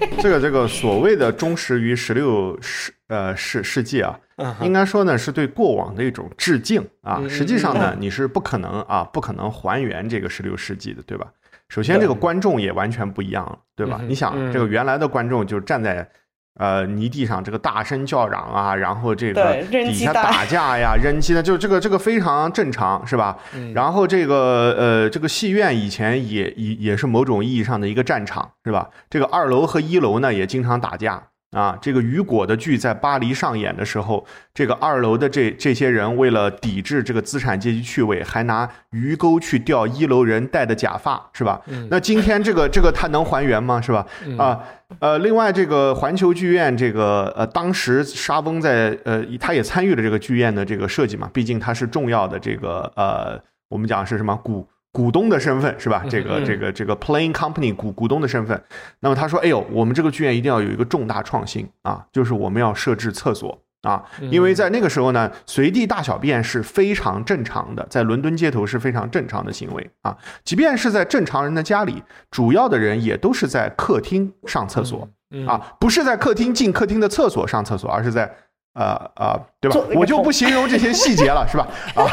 [0.20, 4.18] 这个这个所谓的忠实于十六世呃世世纪啊，
[4.62, 7.22] 应该说呢是对过往的一种致敬啊。
[7.28, 11.26] 实际上呢，你是不可能啊，不可能还原这个十六世纪的，对吧？
[11.68, 14.00] 首先，这个观众也完全不一样了，对吧？
[14.06, 16.08] 你想，这个原来的观众就站在
[16.56, 23.36] 呃泥地上，这个大声叫嚷啊，然后这个底下打架呀、扔鸡蛋，就这个这个非常正常，是吧？
[23.74, 28.88] 然后这个呃，这个戏院以前也也也是某种意义上的一个战场，是吧？
[29.10, 31.22] 这个二楼和一楼呢也经常打架
[31.56, 31.76] 啊。
[31.80, 41.60] 这个雨果的剧在巴黎上演的时候，这个二楼的这这些人为了抵制这个资产阶级趣味，还拿鱼钩去钓一楼人戴的假发，是吧？
[41.90, 43.80] 那今天这个这个他能还原吗？
[43.80, 44.06] 是吧？
[44.38, 44.60] 啊。
[45.00, 53.36] 呃，另外，这个环球剧院，这个呃，当时沙翁在呃，他也参与了这个剧院的这个设计嘛，毕竟他是重要的这个呃，
[53.68, 54.64] 我们讲是什么股
[54.96, 56.02] 股东的身份是吧？
[56.08, 58.58] 这个这个这个 Playing Company 股股东的身份。
[59.00, 63.60] 那么他说，哎呦，我们这个剧院一定要有一个重大创新啊，就是我们要设置厕所。
[63.82, 70.16] 啊，因为在那个时候呢，随地大小便是非常正常的，在伦敦街头是非常正常的行为啊。
[70.42, 75.08] 即便是在正常人的家里，主要的人也都是在客厅上厕所
[75.46, 78.28] 啊，不是在客厅进客厅的厕所上厕所，而是在
[78.76, 81.66] 呃呃，对吧我就不 形容这些细节了，是吧？
[81.94, 82.04] 啊，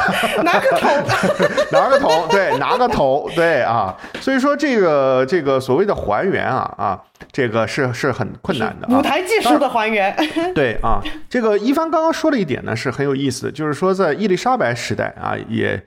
[0.43, 0.89] 拿个桶，
[1.71, 3.93] 拿个桶，对，拿个头，对啊。
[4.21, 6.99] 所以说这个这个所谓的还原啊啊，
[7.31, 8.97] 这个是是很困难的、啊。
[8.97, 10.15] 舞台技术的还原。
[10.55, 15.83] 对啊，这个一帆刚刚说了一点呢，是很有意思的，就是说在伊丽莎白时代啊，也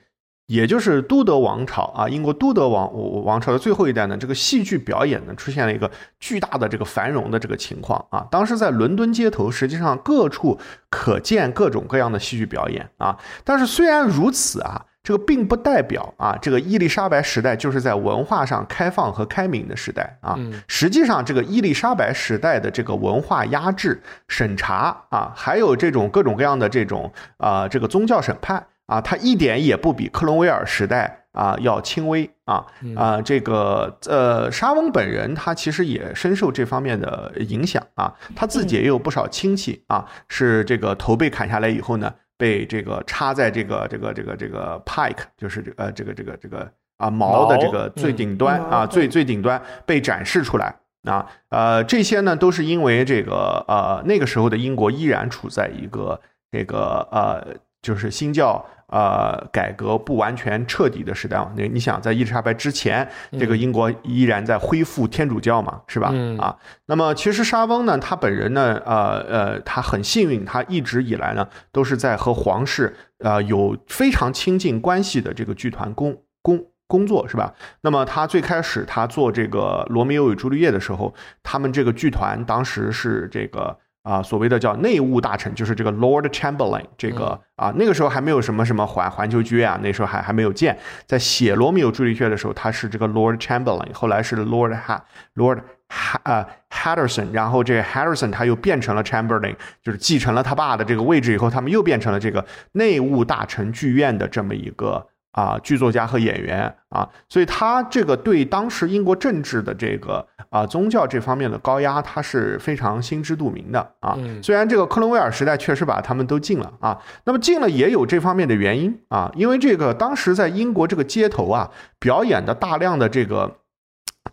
[0.47, 8.25] 也就是都德王朝啊，英国都德王王朝的最后一代呢，这个戏剧表演呢出现了一个巨大的这个繁荣的这个情况啊。
[8.31, 13.17] 当时在伦敦街头，实际上各处可见各种各样的戏剧表演啊。
[13.43, 14.85] 但是虽然如此啊。
[15.03, 20.37] 这个并不代表啊，这个伊丽莎白时代就是在文化上开放和开明的时代啊。
[20.67, 33.21] 实际上，这个伊丽莎白时代的这个文化压制、审查啊，还有这种各种各样的这种啊、这个宗教审判啊，它一点也不比克伦威尔时代啊要轻微啊啊。
[33.21, 42.11] 这个呃，沙翁本人他其实也深受这方面的影响啊，他自己也有不少亲戚啊，是这个头被砍下来以后呢。
[42.39, 56.21] 被这个插在这个这个这个这个 pike，就是这呃这个这个这个啊矛的这个最顶端啊最最顶端被展示出来啊呃这些呢都是因为这个呃那个时候的英国依然处在一个
[56.51, 57.43] 这个呃
[57.81, 61.51] 就是新教呃改革不完全彻底的时代嘛。
[61.55, 63.07] 那你想在伊丽莎白之前，
[63.39, 66.13] 这个英国依然在恢复天主教嘛，是吧？
[66.39, 77.53] 啊，那么其实沙翁呢，他本人呢，呃呃，他很幸运，他一直以来呢都是在和皇室呃有非常亲近关系的这个剧团工工工作，是吧？
[77.81, 83.77] 那么他最开始他做这个《罗密欧与朱丽叶》的时候，他们这个剧团当时是这个。
[84.07, 90.77] 啊，所谓的叫内务大臣，就是这个 Lord Chamberlain，这个啊，那个时候还没有什么什么环环球剧院啊，那时候还还没有建。
[91.05, 95.01] 在写《罗密欧朱丽叶》的时候，他是这个 Lord Chamberlain，后来是 Lord Ha
[95.35, 105.05] Lord Ha 呃 Hatterson，然后这个 Hatterson 他又变成了 Chamberlain，就是继承了他爸的这个位置以后，他们又变成了这个内务大臣剧院的这么一个
[105.37, 114.15] 啊剧作家和演员啊，所以他这个对当时英国政治的这个啊宗教这方面的高压，他是非常心知肚明的啊。
[114.17, 121.69] 嗯虽然这个克伦威尔时代确实把他们都禁了啊，那么禁了也有这方面的原因啊，因为这个当时在英国这个街头啊
[121.99, 123.57] 表演的大量的这个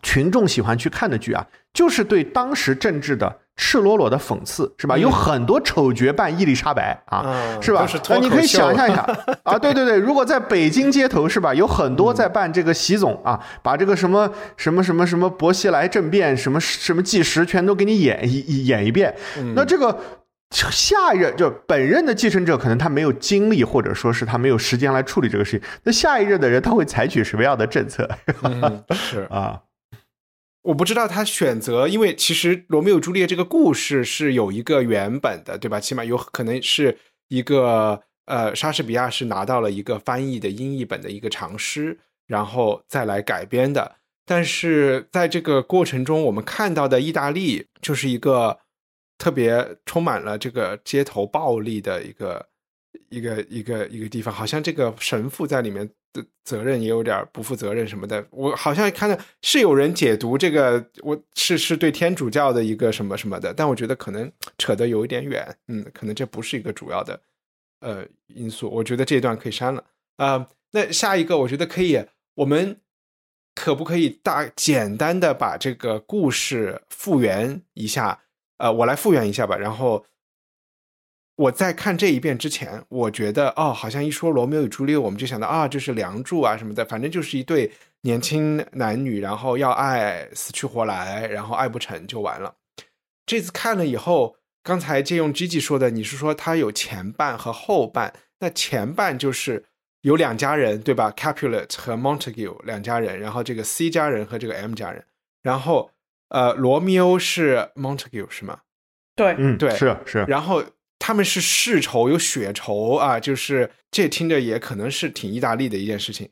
[0.05, 1.43] 群众喜欢去看的剧啊，
[1.73, 4.95] 就是对当时政治的赤裸裸的讽刺，是吧？
[4.95, 9.01] 有很多丑角扮伊丽莎白啊，嗯是吧那你可以想象一下
[9.41, 19.15] 啊，对对对，如果在北京街头是吧，有很多在办这个习总啊，把这个什么什么什么什么薄熙来政变什么什么纪实全都给你演一演一遍，
[19.55, 19.99] 那这个。
[20.51, 25.67] 下一任就本任的继承者，可能他没有精力，或者说是他没有时间来处理这个事情。
[25.83, 28.07] 那下一任的人他会采取什么样的政策
[28.43, 29.59] 嗯是 啊？
[30.65, 35.79] 我不知道他选择，因为其实《罗密欧朱丽叶》这个故事是有一个原本的，对吧？
[35.79, 36.97] 起码有可能是
[37.27, 43.95] 一个呃，莎士比亚是拿到了一个翻译的英译本的一个长诗，然后再来改编的。
[44.25, 48.57] 但是在这个过程中，我们看到的意大利就是一个
[49.19, 52.47] 特别充满了这个街头暴力的一个
[53.09, 58.25] 一个一个一个地方，好像这个神父在里面的责任也有点不负责任什么的。
[58.31, 67.21] 我好像看到是有人解读这个，我是是对天主教的一个什么什么的，但我觉得可能扯得有一点远，嗯，可能这不是一个主要的
[67.81, 68.69] 呃因素。
[68.69, 69.83] 我觉得这段可以删了
[70.17, 72.03] 啊、呃那下一个我觉得可以，
[72.33, 72.81] 我们
[73.53, 78.23] 可不可以大简单的把这个故事复原一下？
[78.57, 79.57] 呃，我来复原一下吧。
[79.57, 80.05] 然后
[81.35, 87.71] 我在看这一遍之前，我觉得哦，好像一说罗密欧与朱丽叶，我们就想到啊，就是梁祝啊什么的，反正就是一对
[88.01, 92.55] 年轻男女，然后要爱死去活来，然后爱不成就完了。
[93.25, 98.13] 这次看了以后，刚才借用 Gigi 说的，你是说它有前半和后半？
[98.39, 99.65] 那前半就是
[100.01, 105.03] 有两家人，对吧？Capulet 和 Montague 两家人，然后这个 C 家人和这个 M 家人，
[105.41, 105.89] 然后
[106.29, 108.59] 呃，罗密欧是 Montague 是吗？
[109.15, 110.63] 对，嗯，对是是，然后
[111.05, 116.27] 他们是世仇，有血仇啊，就是这听着也可能是挺意大利的一件事情，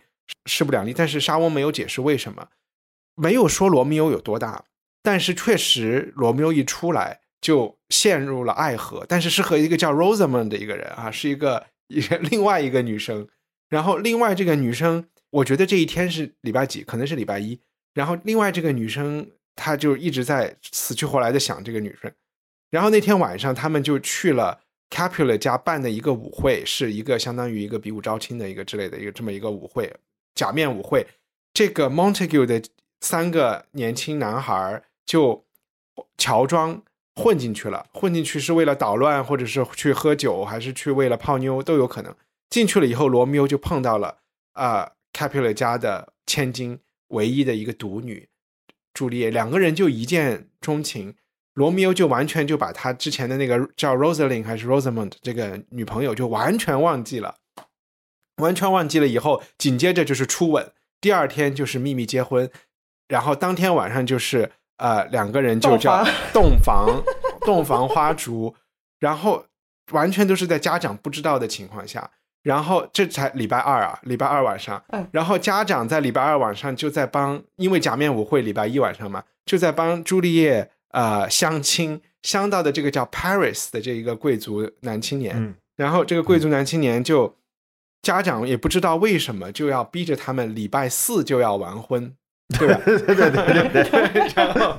[0.47, 0.91] 势不两立。
[0.91, 2.47] 但是沙翁没有解释为什么，
[3.13, 4.65] 没有说罗密欧有多大，
[5.03, 11.99] 但是确实罗密欧一出来就陷入了爱河，但是是和一个叫 Rosamond 的一个人啊，是一个一
[12.31, 13.27] 另外一个女生，
[13.69, 17.59] 然后另外这个女生，我觉得这一天是礼拜几，可能是礼拜一，
[17.93, 22.11] 然后另外这个女生她就一直在死去活来的想这个女生。
[22.73, 24.59] 然后那天晚上，他们就去了
[24.89, 29.95] Capulet 家办的一个舞会，是一个相当于一个比武招亲的一个之类的一个这么一个舞会，
[30.33, 31.05] 假面舞会。
[31.53, 32.59] 这个 Montague 的
[32.99, 35.45] 三个年轻男孩就
[36.17, 36.81] 乔装
[37.13, 42.15] 混进去了，混进去是为了捣乱，或者是去喝酒，还是去为了泡妞都有可能。
[42.49, 44.17] 进去了以后，罗密欧就碰到了
[44.53, 48.27] 啊、Capulet 家的千金，唯一的一个独女
[48.95, 51.13] 朱丽叶，两个人就一见钟情。
[51.53, 57.35] 罗密欧就完全就把他之前的那个叫 Rosalind 还是 Rosamond 这个女朋友就完全忘记了，
[58.37, 62.49] 完全忘记了以后，紧接着就是初吻，第二天就是秘密结婚，
[63.07, 67.03] 然后当天晚上就是呃两个人就叫洞房
[67.45, 68.55] 洞房花烛，
[68.99, 69.45] 然后
[69.91, 72.09] 完全都是在家长不知道的情况下，
[72.41, 74.83] 然后这才礼拜二啊，礼拜二晚上。
[74.87, 87.35] 嗯，然后家长在礼拜二晚上就在帮，因为假面舞会礼拜一晚上嘛，就在帮朱丽叶呃相亲，相到的这个叫 Paris 的这一个贵族男青年，嗯然后这个贵族男青年就
[88.01, 92.13] 家长也不知道为什么就要逼着他们礼拜四就要完婚，
[92.59, 92.79] 对吧？
[92.85, 94.77] 对对对对对， 然后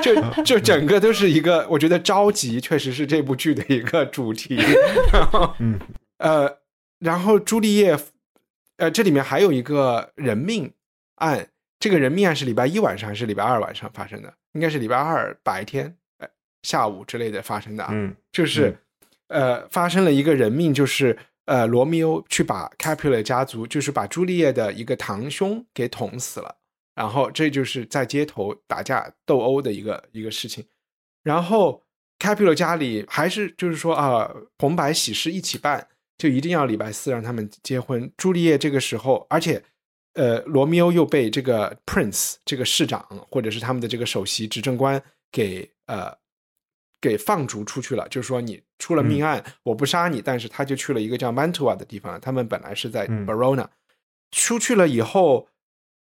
[0.00, 4.56] 就就就整个都是一个，我觉得着急确实是这部剧的一个主题。
[5.12, 5.78] 然后，嗯，
[6.18, 6.58] 呃，
[7.00, 7.98] 然后朱丽叶，
[8.78, 10.72] 呃，这里面还有一个人命
[11.16, 11.48] 案，
[11.80, 14.34] 这个人命案是礼拜一晚上还是礼拜二晚上发生的？
[14.54, 16.28] 应该是礼拜二白天，呃，
[16.62, 17.90] 下午之类的发生的啊。
[17.92, 18.76] 嗯就是、
[19.28, 26.56] 呃发生了一个人命，就是呃罗密欧去把 Capulet 家族，就是把朱丽叶的一个堂兄给捅死了，
[26.96, 30.66] 然后这就是在街头打架斗殴的一个一个事情，
[31.22, 31.84] 然后
[32.18, 38.10] Capulet 家里还是就是说啊、红白喜事一起办，就一定要礼拜四让他们结婚。
[38.16, 39.62] 朱丽叶这个时候，而且。
[40.18, 45.00] 呃，罗密欧又被这个 Prince 这个市长或者是他们的这个首席执政官
[45.30, 46.12] 给呃
[47.00, 53.24] 给放逐出去了，就是说你出了命案，我不杀你，但是他就去了一个叫 Mantua 的地方，他们本来是在嗯。
[53.24, 53.68] Verona，、
[54.32, 55.46] 出去了以后，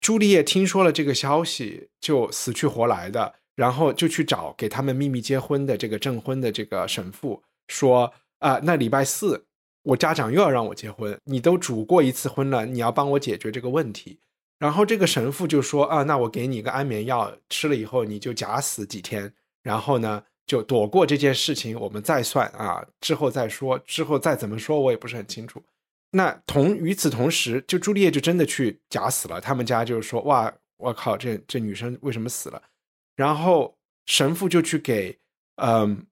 [0.02, 9.46] 朱丽叶听说了这个消息，就死去活来的，然后就去找给他们秘密结婚的这个证婚的这个神父，说啊、那礼拜四
[9.84, 14.20] 我家长又要让我结婚，你都主过一次婚了，你要帮我解决这个问题。
[14.58, 25.64] 然后这个神父就说啊，那我给你一个安眠药，吃了以后你就假死几天，然后呢就躲过这件事情，我们再算啊，之后再说，之后再怎么说，我也不是很清楚。
[26.12, 29.40] 那同与此同时，就朱丽叶就真的去假死了。
[29.40, 32.62] 他们家就是说，哇，我靠，这这女生为什么死了？
[33.16, 33.78] 然后
[34.08, 35.18] 神父就去给
[35.58, 36.06] 嗯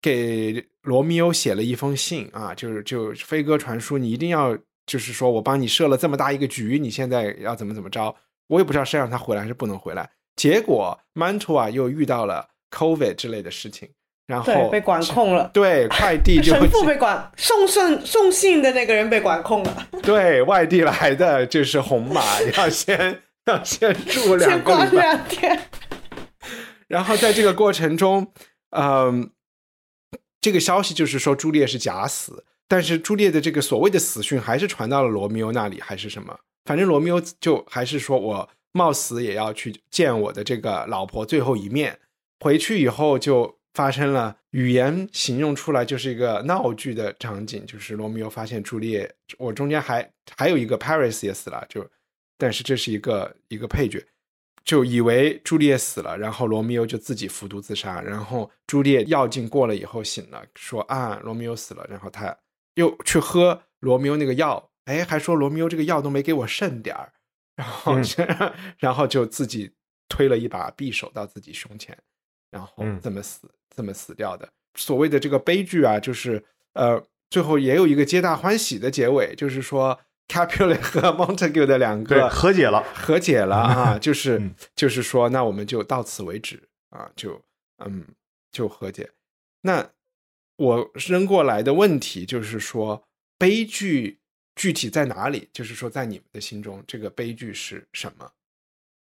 [0.00, 4.56] 给罗密欧写了一封信啊，就是就飞鸽传书，你一定要
[4.86, 8.14] 就是说我帮你设了这么大一个局，你现在要怎么怎么着？
[8.48, 10.10] 我也不知道是让他回来还是不能回来。
[10.36, 13.88] 结果曼图啊又遇到了 COVID 之类的事情，
[14.26, 15.50] 然后被管控了。
[15.54, 22.22] 对快递 就神父被管，送信送信的那个人被管控了， 对外地来的就是红马，
[22.56, 25.02] 要先要先住两先关个礼拜。
[25.02, 25.60] 两天。
[26.88, 28.32] 然后在这个过程中，
[28.70, 29.30] 嗯，
[30.42, 36.38] 这个消息就是说朱丽叶是假死，但是朱丽叶的这个所谓的死讯还是传到了罗密欧那里，还是什么？
[36.64, 41.98] 反正罗密欧就还是说我冒死也要去见我的这个老婆最后一面。
[42.40, 51.88] 回去以后就发生了语言形容出来就是一个闹剧的场景，就是罗密欧发现朱丽叶，我中间还还有一个 Paris 也死了，就
[52.36, 54.04] 但是这是一个一个配角。
[54.64, 62.36] 就以为朱丽叶死了，然后罗密欧就自己服毒自杀，然后朱丽叶药劲过了以后醒了，说啊罗密欧死了，然后他
[62.74, 67.12] 又去喝罗密欧那个药，哎，还说罗密欧这个药都没给我剩点儿，
[67.56, 67.94] 然后、
[68.78, 69.70] 然后就自己
[70.08, 71.96] 推了一把匕首到自己胸前，
[72.50, 74.48] 然后嗯这么死，这么死掉的。
[74.74, 76.42] 所谓的这个悲剧啊，就是
[76.74, 79.98] 呃，最后也有一个皆大欢喜的结尾，就是说
[80.28, 82.82] Capulet 和 Montague 的两对个和解了。
[82.94, 87.42] 和解了啊，就是、嗯就是说，那我们就到此为止啊，就
[87.84, 88.04] 嗯
[88.50, 89.10] 就和解。
[89.62, 89.90] 那
[90.56, 93.04] 我扔过来的问题就是说，
[93.38, 94.20] 悲剧
[94.54, 95.48] 具体在哪里？
[95.52, 98.30] 就是说，在你们的心中，这个悲剧是什么？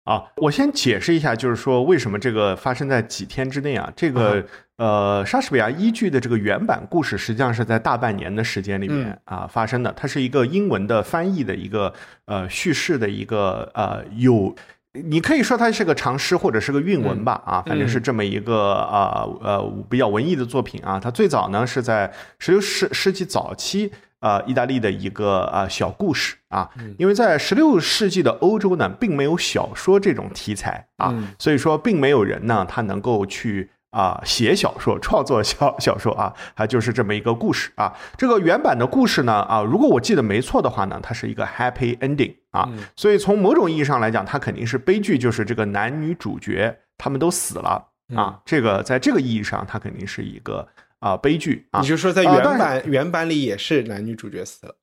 [0.05, 3.92] 啊，我先解释一下，就是说为什么这个发生在几天之内啊？
[3.94, 4.44] 这个
[4.76, 9.92] 呃，莎士比亚依据的这个原版故事，实际上是在大半年的时间里面啊发生的。
[9.96, 11.92] 它是一个英文的翻译的一个
[12.24, 14.55] 呃叙事的一个呃有。
[14.94, 21.00] 你可以说它是个长诗或者是个韵文吧，啊，反正是这么一个啊呃比较文艺的作品啊。
[21.00, 23.90] 它最早呢是在十六世世纪早期，
[24.23, 33.68] 呃，意大利的一个啊小故事啊，因为在十六世纪的欧洲呢，并没有小说这种题材啊，所以说并没有人呢他能够去。
[33.93, 37.93] 啊，写小说、创作小小说啊，它就是这么一个故事啊。
[38.16, 42.66] 这个原版的故事呢，啊，如果我记得没错的话呢，它是一个 happy ending 啊，
[42.97, 48.41] 所以从某种意义上来讲，它肯定是悲剧，就是这个男女主角他们都死了啊。
[48.47, 50.66] 这个在这个意义上，它肯定是一个
[51.03, 51.80] 啊悲剧啊。
[51.80, 54.74] 你就说在原版、原版里也是男女主角死了，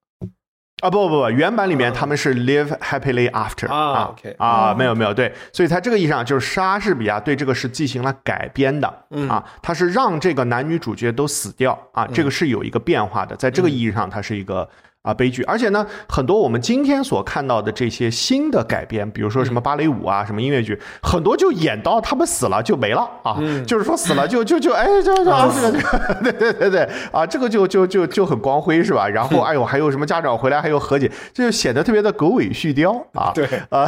[0.81, 8.87] 啊不不不，原版里面他们是 live happily after 啊啊，没有没有对，所以在这个意义上，就是莎士比亚对这个是进行了改编的
[9.27, 14.69] 啊，他是让这个男女主角都死掉啊，这个是有一个变化的，在这个意义上，它是一个。
[15.01, 29.07] 啊，悲剧，而且呢，很多我们今天所看到的这些新的改编，比如说什么芭蕾舞啊，什么音乐剧，很多就演到他们死了就没了啊， 就是说死了就就就哎，就就啊这个这个，对对对对啊，这个就就就就很光辉是吧？
[29.07, 33.31] 然后 哎呦，还有什么家长回来还有和解，这就显得特别的狗尾续貂啊。
[33.33, 33.87] 对啊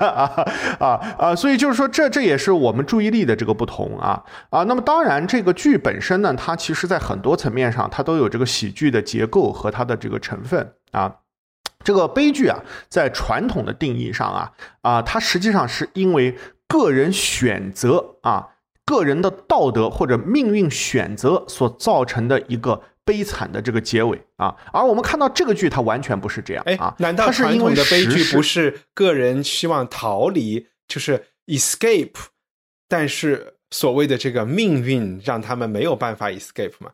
[0.00, 0.46] 啊
[0.78, 1.34] 啊啊！
[1.34, 4.62] 所以就是说，这这也是我们注意力的这个不同啊啊。
[4.64, 11.20] 那么当然，这个剧本身呢，它其实在很多层面上，它都有这个喜剧的结构和它的这个成分啊。
[11.82, 16.34] 这个悲剧啊，在传统的定义上啊啊，它实际上是因为
[16.66, 18.48] 个人选择啊、
[18.86, 24.56] 个人的道德或者命运选择所造成的一个悲惨的这个结尾啊。
[24.72, 32.14] 而我们看到这个剧，它完全不是这样哎啊，，难道传统的悲剧不是个人希望逃离，就是 escape，
[32.88, 36.92] 但是所谓的这个命运让他们没有办法 escape 吗？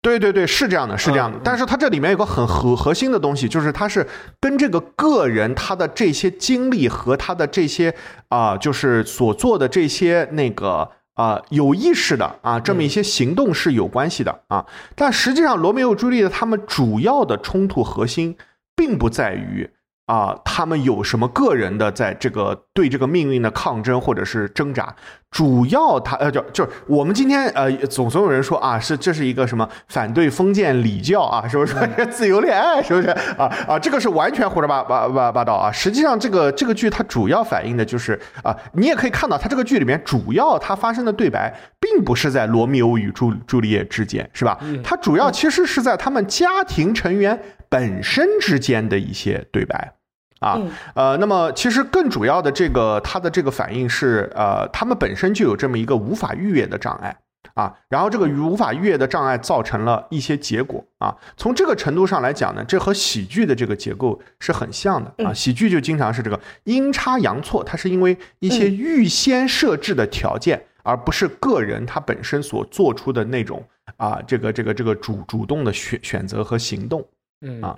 [0.00, 1.36] 对对对，是这样的，是这样的。
[1.38, 4.06] 嗯但是它这里面有个很核核心的东西，就是它是
[4.40, 7.94] 跟这个个人他的这些经历和他的这些
[8.28, 14.64] 啊、就是所做的这些那个啊、有意识的啊这么一些行动是有关系的啊。
[14.94, 18.36] 但实际上，罗密欧朱丽叶他们主要的冲突核心
[18.76, 19.68] 并不在于
[20.08, 24.94] 啊，他们有什么个人的在这个对这个命运的抗争或者是挣扎？
[25.30, 33.78] 主要他呃，就就是我们今天呃，总总有人说啊，是这是一个什么反对封建礼教啊，是不是自由恋爱，是不是啊啊？
[33.78, 35.70] 这个是完全胡说八八八八道啊！
[35.70, 44.58] 实际上，这个这个剧它主要反映的就是啊，你也可以看到，它这个剧里面主要它发生的对白，并不是在罗密欧与朱朱丽叶之间，是吧？
[44.82, 47.38] 它主要其实是在他们家庭成员
[47.68, 49.92] 本身之间的一些对白。
[50.40, 50.58] 啊，
[50.94, 57.16] 呃，那么其实更主要的这个，它的这个反应是，呃，他们本身就有这么一个无法逾越的障碍
[57.54, 61.16] 啊，然后这个无法逾越的障碍造成了一些结果啊。
[61.36, 65.32] 从这个程度上来讲呢，这和喜剧的这个结构是很像的啊。
[65.32, 73.60] 喜剧就经常是这个阴差阳错，它是因为一些预先设置的条件，而不是个人他本身所做出的那种
[73.96, 77.04] 啊，这个这个这个主主动的选选择和行动，
[77.40, 77.74] 嗯啊。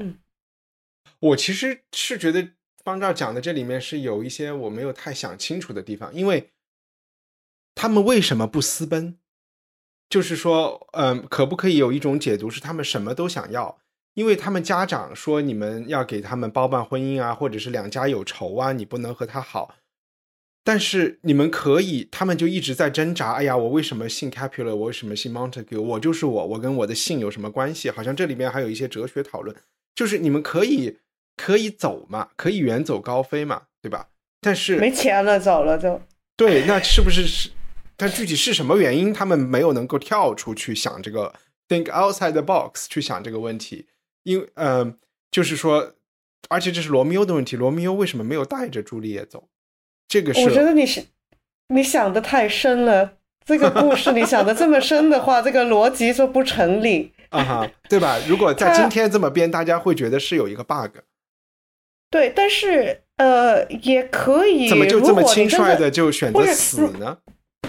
[1.20, 2.50] 我其实是觉得
[2.82, 6.50] 方照讲的这里面是有一些我没有太想清楚的地方，因为
[7.74, 9.18] 他们为什么不私奔？
[10.08, 13.78] 就是说，嗯，可不可以有一种解读是他们什么都想要？
[14.14, 19.76] 因为他们家长说你们要给他们包办婚姻啊，或者是两家有仇啊，你不能和他好。
[20.64, 23.34] 但是你们可以，他们就一直在挣扎。
[23.34, 24.74] 哎呀，我为什么姓 Capulet？
[24.74, 25.80] 我为什么姓 Montague？
[25.80, 27.88] 我就是我，我跟我的姓有什么关系？
[27.90, 29.56] 好像这里面还有一些哲学讨论，
[29.94, 30.98] 就是你们可以。
[31.40, 32.28] 可以走嘛？
[32.36, 33.62] 可以远走高飞嘛？
[33.80, 34.08] 对吧？
[34.42, 35.98] 但是没钱了，走了就。
[36.36, 37.48] 对，那是不是是？
[37.96, 41.32] 但具体是什么原因，他们没有能够跳出去想这个
[41.66, 43.86] think outside the box 去想这个问题？
[44.24, 44.98] 因为，嗯，
[45.30, 45.94] 就是说，
[46.50, 47.56] 而且这是罗密欧的问题。
[47.56, 49.48] 罗密欧为什么没有带着朱丽叶走？
[50.08, 51.02] 这个是我觉得你是
[51.68, 53.14] 你想的太深了。
[53.46, 58.18] 这个故事你想的这么深的话， 这个逻辑就不成立啊哈，对吧？
[58.28, 60.98] 如果在今天这么编，大家会觉得是有一个 bug。
[62.10, 64.68] 对，但是呃，也可以。
[64.68, 67.18] 怎么就这么轻率的就选择死呢？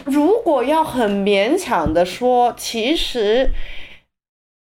[0.05, 3.51] 如果要很勉强的说，其实，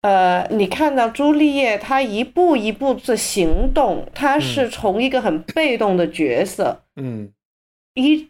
[0.02, 7.30] 呃，你看到朱丽叶她一步一步的行动，她是从一个很被动的角色， 嗯，
[7.94, 8.28] 一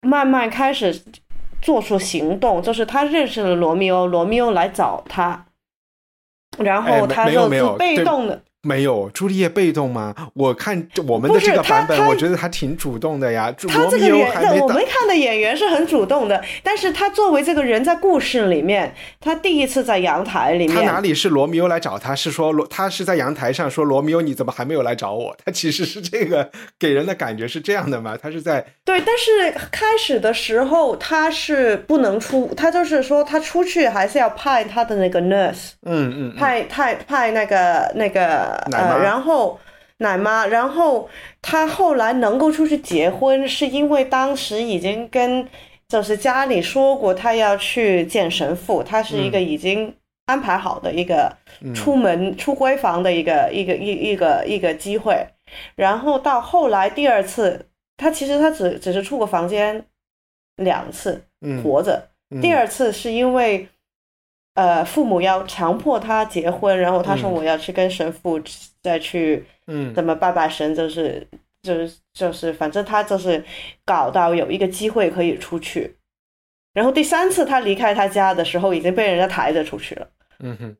[0.00, 1.02] 慢慢开始
[1.60, 5.44] 做出行动，就是她认识了罗密欧，罗密欧来找她，
[6.58, 8.40] 然后她就是被动的。
[8.62, 10.12] 没有朱丽叶被动吗？
[10.34, 13.54] 我看我们的这个版本，我觉得他挺主动的呀。
[13.68, 22.16] 他这个人，我们看的演员是很主动的，但是他作为这个人在故事里面，他第一次在阳台里面，他哪里是罗密欧来找他？
[22.16, 25.36] 是说罗他是在阳台上说罗密欧你怎么还没有来找我？
[25.44, 26.50] 他其实是这个
[26.80, 28.18] 给人的感觉是这样的嘛？
[28.20, 38.48] 他是在对，但是开始的时候他是不能出，他就是说他出去还是要派他的那个 nurse，嗯嗯，派派派那个那个。
[38.72, 39.58] 呃，然后
[39.98, 41.08] 奶妈，然后
[41.42, 45.48] 他后来能够出去结婚，是因为当时已经跟
[45.88, 49.94] 就是家里说过，他要去见神父，他是一个已经
[50.26, 51.36] 安排好的一个
[51.74, 55.26] 出门出闺房的一个一个一一个一个机会。
[55.74, 59.84] 然后到后来第二次，他其实他只只是出过房间
[60.56, 61.24] 两次，
[61.62, 62.08] 活着。
[62.40, 63.68] 第二次是因为。
[64.58, 68.40] 呃，父母要强迫他结婚，然后他说我要去跟神父
[68.82, 71.24] 再去，嗯，怎么拜拜神，就是
[71.62, 73.44] 就是就是，反正他就是
[73.84, 75.94] 搞到有一个机会可以出去。
[76.74, 80.08] 然后第三次他离开他家的时候，已经被人家抬着出去了。
[80.40, 80.76] 嗯哼，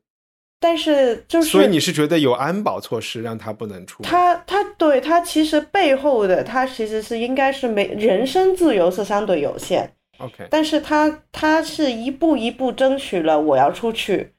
[0.59, 4.03] 但是就是，所以你是觉得有安保措施让他不能出？
[4.03, 9.93] 他他对他其实背后的他其实是应该是没人身自由是相对有限。
[10.19, 14.33] OK，但是他他是一步一步争取了，我要出去，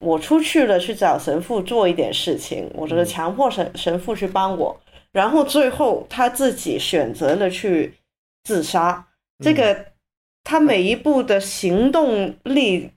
[0.00, 4.78] 我出去了去找神父做一点事情，我这个强迫神神父去帮我，
[5.10, 7.94] 然后最后他自己选择了去
[8.44, 9.06] 自杀。
[9.42, 9.86] 这个
[10.44, 12.90] 他每一步的行动力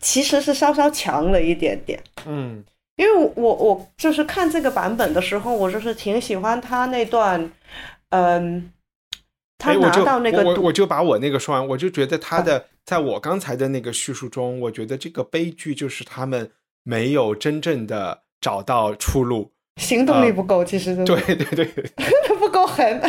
[0.00, 1.98] 其实是稍稍强了一点点。
[2.26, 2.62] 嗯，
[2.96, 7.50] 因为我我就是看这个版本的时候，我就是挺喜欢他那段，
[8.10, 8.70] 嗯。
[9.60, 16.50] 他拿到那个，我我就把我那个说完，我就觉得他的，在我刚才的那个叙述中，我觉得这个悲剧就是他们
[16.82, 21.84] 没有真正的找到出路，行动力不够，其实对对对，
[22.26, 23.00] 他 不够狠，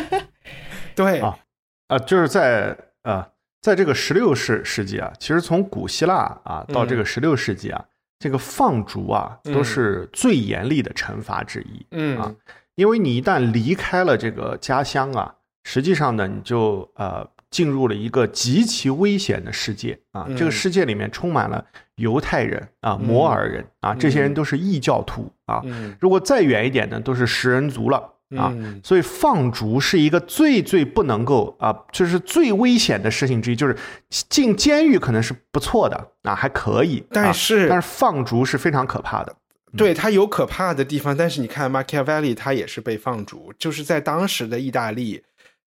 [0.94, 1.22] 对。
[1.22, 1.40] 啊
[1.88, 3.30] 啊，就是在啊，
[3.62, 7.86] 在这个十六世世纪啊，其实从古希腊啊到这个十六世纪啊，
[8.20, 12.20] 这个放逐啊都是最严厉的惩罚之一，嗯。
[12.20, 12.36] 啊，
[12.76, 15.36] 因为你一旦离开了这个家乡啊。
[15.64, 20.28] 实际上呢，你就呃进入了一个极其危险的世界啊！
[20.38, 21.64] 这个世界里面充满了
[21.96, 25.62] 犹太人啊、摩尔人啊，这些人都是异教徒啊。
[26.00, 27.98] 如果再远一点呢，都是食人族了
[28.38, 28.80] 啊，嗯。
[28.84, 33.76] 所以放逐是一个最最不能够啊，就是最危险的事情之一，就是
[34.10, 37.68] 进监狱可能是不错的啊，还可以，啊但是。
[37.68, 39.36] 但是放逐是非常可怕的。
[39.78, 45.24] 对它有可怕的地方，但是你看 Machiavelli 他也是被放逐，就是在当时的意大利，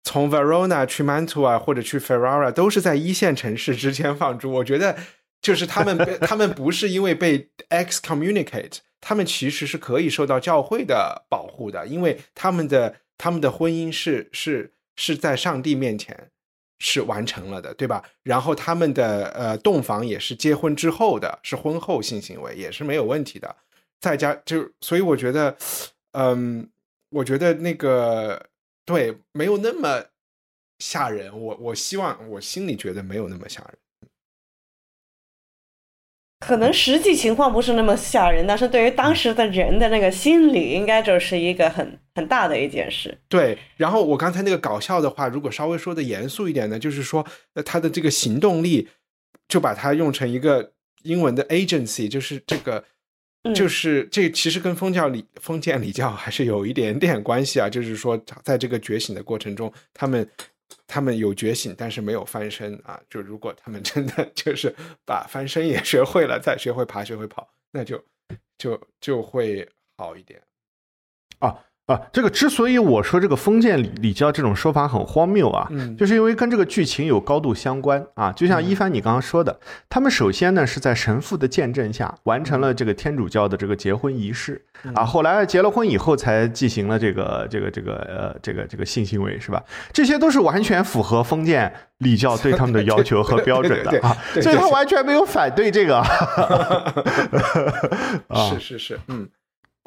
[0.04, 4.52] 从 Verona 去 Mantua 或者去 Ferrara 都是在一线城市之间放逐。
[4.52, 4.98] 我觉得
[5.42, 16.30] 就是他们被 他们不是因为被 excommunicate，他们其实是可以受到教会的保护的，因为他们的他们的婚姻是是是在上帝面前
[16.80, 18.04] 是完成了的，对吧？
[18.24, 23.56] 然后他们的呃洞房也是结婚之后的，是婚后性行为，也是没有问题的。
[24.00, 25.58] 再加就，所以我觉得，
[26.14, 26.70] 嗯，
[27.10, 28.42] 我觉得那个
[28.90, 30.04] 对没有那么
[30.80, 31.40] 吓人。
[31.40, 33.78] 我我希望我心里觉得没有那么吓人。
[36.40, 43.16] 可能实际情况不是那么吓人，但是对于当时的人的那个心理，应该就是一个很很大的一件事。
[43.28, 47.24] 对，然后我刚才那个搞笑的话，如果稍微说的严肃一点呢，就是说，
[47.54, 48.88] 呃，他的这个行动力，
[49.48, 50.74] 就把它用成一个
[51.04, 52.86] 英文的 agency，就是这个，嗯
[53.56, 57.70] 就是这其实跟封教礼封建礼教还是有一点点关系啊。
[57.70, 60.30] 就是说，在这个觉醒的过程中，他们
[60.86, 63.00] 他们有觉醒，但是没有翻身啊。
[63.10, 64.76] 就如果他们真的 就是
[65.06, 68.04] 把翻身也学会了，再学会爬，学会跑，那就
[68.58, 69.68] 就就会
[69.98, 70.42] 好一点。
[71.40, 71.58] 啊
[71.90, 78.32] 啊，这个之所以我说这个封建礼礼教这种说法很荒谬啊，嗯就是因为跟这个剧情有高度相关啊。
[78.32, 79.60] 就像一帆你刚刚说的，
[79.90, 84.64] 他们首先呢是在神父的见证下完成了这个天主教的这个结婚仪式
[84.94, 89.64] 啊，后来结了婚以后才进行了这个这个这个呃这个这个性行为是吧？
[89.92, 95.98] 这些都是完全符合封建礼教对他们的要求和标准的啊，所以他完全没有反对这个
[98.30, 98.52] 啊。
[98.54, 99.28] 是是是，嗯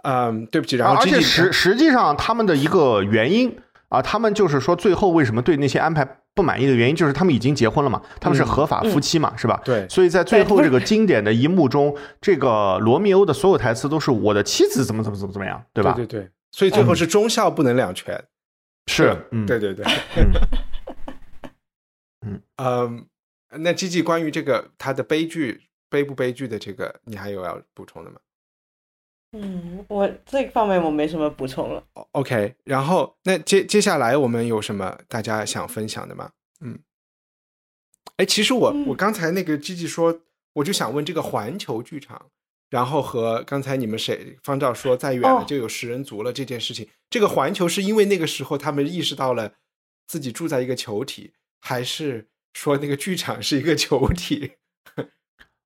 [0.02, 3.56] 嗯，对不起，然后而且实实际上他们的一个原因
[3.88, 9.60] 啊，他们就是说最后为什么对那些安排不满意的原因，就是他们已经结婚了嘛，他们是合法夫妻嘛，是吧？
[9.64, 15.92] 嗯对所以在最后这个经典的一幕中，这个罗密欧的所有台词都是我的妻子怎么怎么怎么怎么样，对吧？
[15.92, 18.22] 对对对，所以最后是忠孝不能两全。
[18.90, 19.84] 是，嗯，对对对，
[22.26, 23.06] 嗯嗯，
[23.58, 28.16] 那 G G 关于这个他的悲剧悲不悲剧的这个，你还有要补充的吗
[29.32, 31.82] 嗯，我这方面我没什么补充了。
[31.94, 36.30] O-？OK，然后那接接下来我们有什么大家想分享的吗？
[36.60, 36.78] 嗯，
[38.16, 40.20] 哎，其实我嗯我刚才那个 G G 说，
[40.54, 42.30] 我就想问这个环球剧场。
[42.70, 49.52] 然后和刚才你们谁方照说再远了哦就有食人族了这件事情，这个环球是因为那个时候他们意识到了
[50.06, 54.52] 自己住在一个球体，还是说那个剧场是一个球体？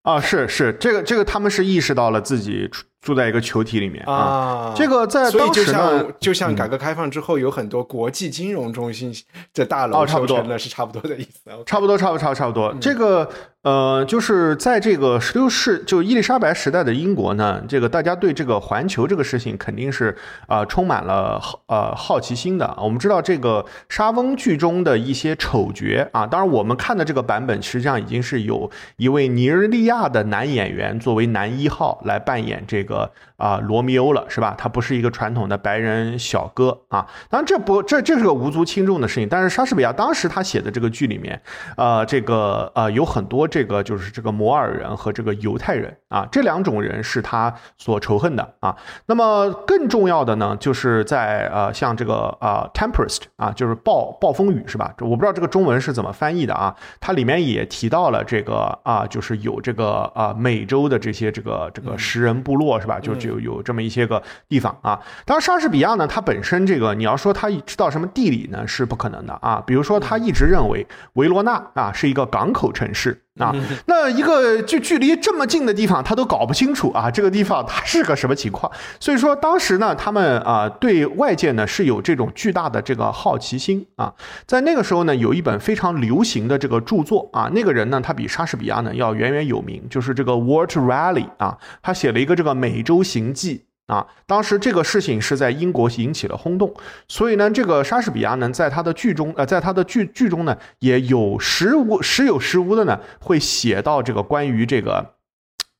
[0.07, 4.13] 啊，是是，这个这个他们是意识到了自己住住在一个球体里面啊。
[4.15, 9.13] 啊，这个在就当时呢像就像嗯改革开放之后，有很多国际金融中心
[9.53, 11.51] 的大楼哦差不多修成了，是差不多的意思。
[11.67, 12.69] 差不多，差不多，差不多，差不多。
[12.69, 13.29] 嗯这个
[13.67, 22.77] 呃，就是在这个十六世，就伊丽莎白时代的英国呢，这个大家对这个环球这个事情肯定是啊、呃充满了好呃好奇心的。
[22.81, 34.55] 我们知道这个沙翁剧中的一些丑角啊，当然我们看的这个版本实际上已经是有一位尼日利亚的男演员作为男一号来扮演这个啊、罗密欧了，是吧？
[34.57, 37.07] 他不是一个传统的白人小哥啊。
[37.29, 41.41] 当然这不这这是个无足轻重的事情，但是莎士比亚当时他写的这个剧里面，
[41.77, 48.77] 呃，这个呃有很多这个就是这个摩尔人和这个犹太人啊，这两种人是他所仇恨的啊。
[49.07, 54.93] 那么更重要的呢，就是在呃像这个呃、Tempest 啊，就是暴暴风雨是吧？
[54.97, 56.75] 这我不知道这个中文是怎么翻译的啊。
[57.01, 62.99] 它里面也提到了这个啊，就是有这个啊美洲的这些这个这个食人部落是吧？
[63.01, 64.99] 就只有有这么一些个地方啊。
[65.25, 69.63] 当然莎士比亚呢，他本身这个你要说他知道什么地理呢，是不可能的啊。
[69.67, 73.26] 比如说他一直认为维罗纳啊是一个港口城市。
[73.39, 73.55] 啊，
[73.87, 78.71] 那一个距距离这么近的地方，他都搞不清楚啊，这个地方它是个什么情况？
[78.99, 84.13] 所以说当时呢，他们啊对外界呢是有这种巨大的这个好奇心啊。
[84.47, 93.65] 在那个时候呢，有一本非常流行的这个著作啊，那个人呢，他比莎士比亚呢要远远有名，就是这个 Walt Raleigh 啊，他写了一个这个美洲行记。
[93.87, 96.75] 啊，当时这个事情是在英国引起了轰动，
[97.09, 105.13] 所以呢，这个莎士比亚呢，在他的剧中，呃，在他的剧剧中呢，也有时无时有时无的呢，会写到这个关于这个。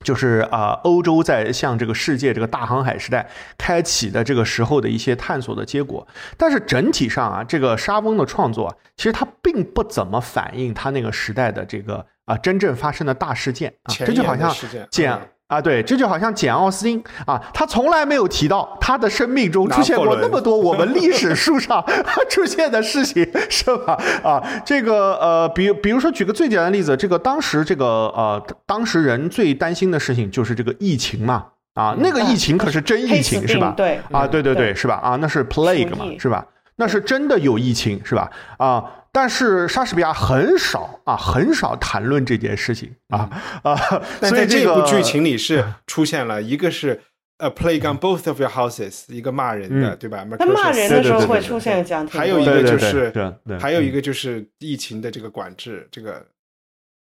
[0.05, 3.27] 就是啊、欧洲在向这个世界这个大航海时代
[3.57, 21.81] 开启的这个时候的一些探索的结果，但是整体上啊，这个莎翁的创作啊，其实它并不怎么反映他那个时代的这个啊真正发生的大事件啊，这就好像沿的事件讲嗯啊，对，这就好像简·奥斯汀啊，他从来没有提到他的生命中出现过那么多我们历史书上
[22.29, 23.97] 出现的事情，是吧？
[24.23, 31.45] 啊，这个呃，比比如说举个最简单的例子，这个当时这个呃，当时人最担心的事情就是这个疫情嘛，
[31.75, 33.73] 啊，那个疫情可是真疫情是吧？
[33.77, 34.95] 对，啊，对对对，是吧？
[34.95, 36.45] 啊，那是 plague 嘛，是吧？
[36.77, 38.31] 那是真的有疫情是吧？
[38.57, 38.93] 啊。
[39.09, 43.27] 但是莎士比亚很少啊，很少谈论这件事情啊
[43.63, 43.75] 啊！
[44.21, 47.01] 但在这部剧情里是出现了一个是
[47.39, 50.23] 呃 plague on both of your houses，一个骂人的，对吧？
[50.37, 53.11] 那骂人的时候会出现这样，还有一个就是
[53.59, 56.23] 还有一个就是疫情的这个管制，这个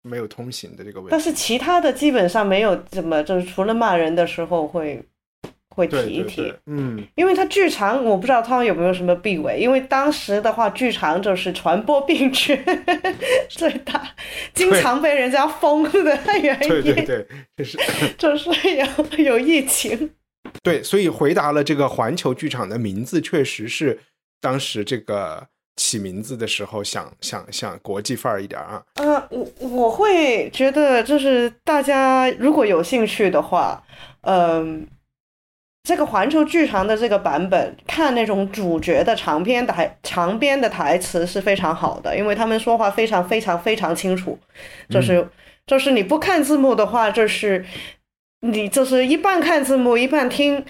[0.02, 1.10] 没有通行的这个问题。
[1.12, 5.00] 但是其他的基本上没有怎么，就是除了骂人的时候会。
[5.74, 12.60] 会提一提，嗯，因为它剧场，我不知道他们有没有什么避讳，因为当时的话，剧场就是传播病菌
[13.48, 14.02] 最大，
[14.52, 17.78] 经常被人家封的原因，对对对，就是
[18.18, 20.10] 就是有有疫情，
[20.62, 24.00] 对，所以回答了这个环球剧场的名字，确实是
[24.40, 25.46] 当时这个
[25.76, 33.80] 起名字的时候想想想国际范儿一点啊，呃，我我会觉得就是大家如果有兴趣的话，
[34.22, 34.84] 嗯。
[35.82, 44.38] 这个环球剧场的这个版本，看那种主角的长篇台长篇的台词是非常好的，因为他们说话非常非常非常清楚，
[44.88, 45.26] 就是
[45.66, 47.64] 就是你不看字幕的话，就是
[48.40, 50.64] 你就是一半看字幕一半听。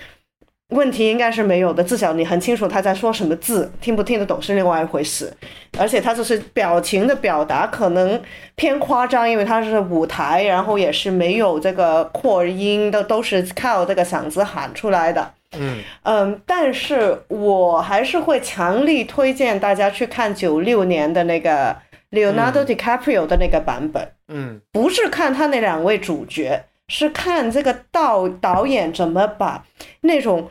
[0.71, 5.33] 问题应该是没有的，至少你很清楚他在说什么字，听不听得懂是另外一回事。
[5.79, 8.21] 而且他就是表情的表达可能
[8.55, 15.33] 偏夸张，因为他是舞台，然后也是没有这个扩音的，都是靠这个嗓子喊出来的。
[15.59, 21.77] 嗯嗯，但是我还是会强力推荐大家去看九六年的那个
[22.13, 24.09] Leonardo DiCaprio 的那个版本。
[24.29, 26.63] 嗯，不是看他那两位主角。
[26.91, 29.65] 是看这个导导演怎么把
[30.01, 30.51] 那种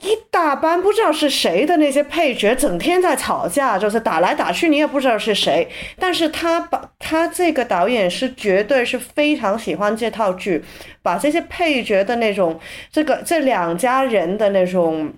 [0.00, 5.68] 一大班不知道是谁的那些配角，整天在吵架，就是打来打去，你也不知道是谁。
[5.98, 10.62] 但是他把他这个导演是绝对是非常喜欢这套剧，
[11.02, 12.60] 把这些配角的那种
[12.92, 15.12] 这个这两家人的那种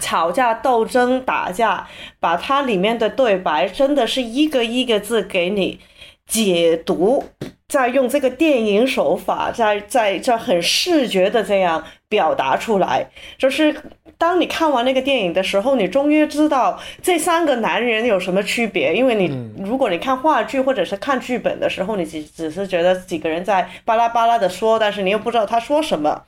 [0.00, 1.88] 吵架斗争打架，
[2.20, 5.80] 把它里面的对白真的是一个一个字给你
[6.26, 7.24] 解读。
[7.68, 13.06] 在用这个电影手法，在在在很视觉的这样表达出来，
[13.36, 13.76] 就是
[14.16, 18.94] 当你看完那个电影的时候，你终于知道这三个男人有什么区别。
[18.94, 19.30] 因为你
[19.62, 26.22] 如果你看话剧或者是看剧本的时候，你只只是觉得几个人在巴拉巴拉的说，但是你又不知道他说什么，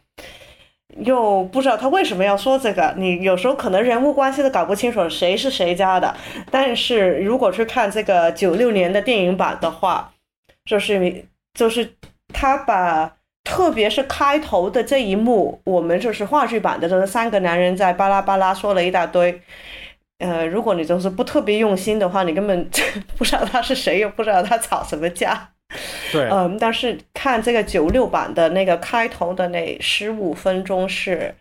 [0.99, 2.93] 又不知道他为什么要说这个。
[2.99, 6.14] 你有时候可能人物关系都搞不清楚谁是谁家的。
[6.51, 10.12] 但是如果去看这个九六年的电影版的话，
[10.65, 11.95] 就是就是
[12.33, 19.41] 他把，特别是开头的这一幕，我们就是话剧版的，就是三个男人在巴拉巴拉说了一大堆。
[20.19, 22.71] 呃，如果你就是不特别用心的话，你根本
[23.17, 25.53] 不知道他是谁，又不知道他吵什么架。
[26.13, 31.35] 对，嗯，但是看这个九六版的那个开头的那十五分钟是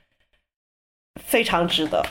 [1.21, 2.05] 非常值得。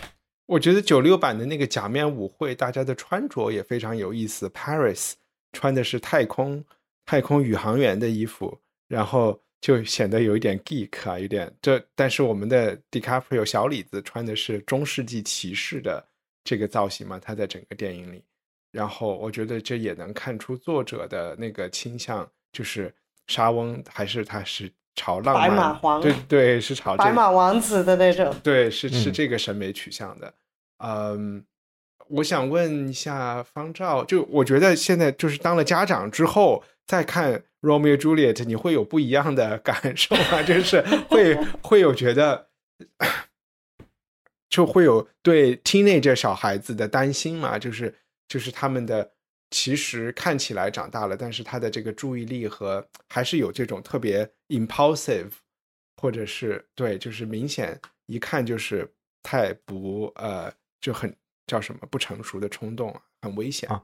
[0.47, 4.49] 我觉得九六版的那个假面舞会，大家的穿着也非常有意思。
[4.49, 5.13] Paris
[5.53, 6.65] 穿的是太空。
[7.09, 11.83] 太空宇航员的衣服，然后就显得有一点 geek 啊，有点这。
[11.95, 16.07] 但是我们的 DiCaprio 小李子穿的是中世纪骑士的
[16.45, 18.23] 这个造型嘛，他在整个电影里。
[18.71, 22.95] 然后我觉得这也能看出作者的那个倾向，就是
[23.27, 30.35] 沙翁还是他是朝浪漫，白马王，对对，是朝白马王子的那种，对，是是这个审美取向的。
[30.85, 31.43] 嗯，
[32.09, 36.63] 我想问一下方照，就我觉得现在就是当了家长之后。
[36.89, 40.43] 再看 Romeo Juliet，你会有不一样的感受吗？
[40.43, 40.81] 就是
[41.11, 42.49] 会 会有觉得，
[44.49, 47.59] 就会有对 teenage 小孩子的担心嘛？
[47.59, 47.95] 就是
[48.27, 49.13] 就是他们的
[49.51, 55.31] 其实看起来长大了，但是他的这个注意力和还是有这种特别 impulsive，
[56.01, 58.91] 或者是对，就是明显一看就是
[59.23, 61.15] 太不呃就很
[61.47, 63.83] 叫什么不成熟的冲动啊，很危险啊。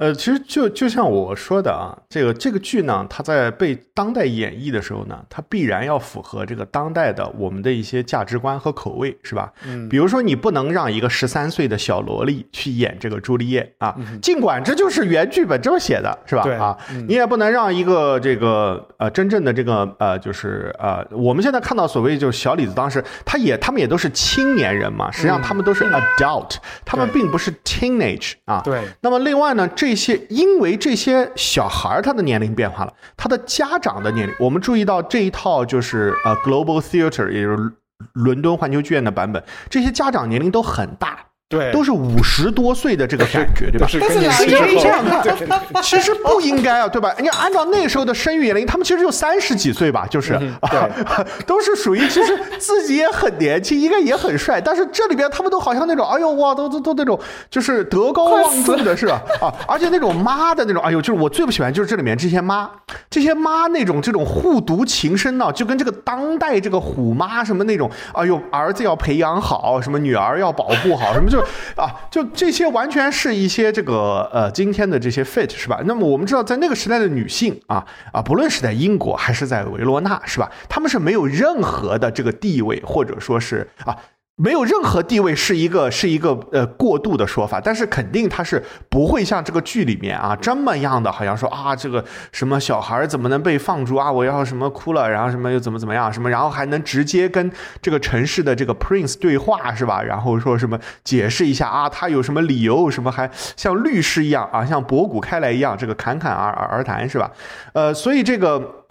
[0.00, 9.52] 呃，其实就就像我说的啊，这个这个剧呢，它在被当代演绎的时候呢，它必然要符合这个当代的我们的一些价值观和口味，是吧？
[9.66, 16.44] 嗯，比如说你不能让一个十三岁的小萝莉去演这个朱丽叶啊，尽管这就是原剧本这么写的，是吧？
[16.44, 16.74] 对啊，
[17.06, 28.62] 你也不能让一个这个呃真正的这个呃就是呃我们现在看到所谓就是小李子当时他也他们也都是青年人嘛，实际上他们都是 adult，他们并不是 teenage 啊。
[28.64, 28.80] 对。
[29.02, 37.72] 那么另外呢，这这些，因为这些小孩儿他的年龄变化了，他的家长的年龄，我们注意到这一套就是呃 Global Theater，也就是
[38.12, 41.18] 伦敦环球剧院的版本，这些家长年龄都很大。
[41.50, 43.84] 对，都是五十多岁的这个感觉，对吧？
[43.84, 47.12] 是但是更年期老爷之后这样看其实不应该啊，对吧？
[47.18, 50.88] 你按照那时候的生育年龄，他们其实就三十几岁吧，就是、嗯啊，
[51.48, 57.18] 都是属于其实自己也很年轻，应该也很帅，但是这里边他们都好像那种，哎呦哇，都都都那种
[57.50, 59.20] 就是德高望重的是吧？
[59.42, 62.70] 啊，而且那种妈的那种，哎呦，就是我最不喜欢就是这里面这些妈，
[63.10, 71.39] 这些妈那种这种护犊情深呢、就跟这个当代这个虎妈什么那种，哎呦，儿子要培养好，什么女儿要保护好，什么就
[71.76, 75.80] 啊，就这些完全是一些这个呃今天的这些 fit 是吧？
[75.84, 83.96] 那么我们知道，在那个时代的女性啊啊，不论是在英国还是在维罗纳是吧，她们是没有任何的这个地位，或者说是啊。
[84.42, 94.10] 没有任何地位是一个是一个呃过度的说法，但是肯定他是不会像这个剧里面啊这么样的，好像说啊这个什么小孩怎么能被放逐啊？
[94.10, 100.02] 我要什么哭了，然后什么又怎么怎么样什么，然后还能直接跟这个城市的这个 prince 对话是吧？
[100.02, 107.30] 然后说什么解释一下啊，他有什么理由，什么还像律师一样啊，像博古开来一样，这个侃侃而而而谈是吧？
[107.74, 108.84] 呃，所以这个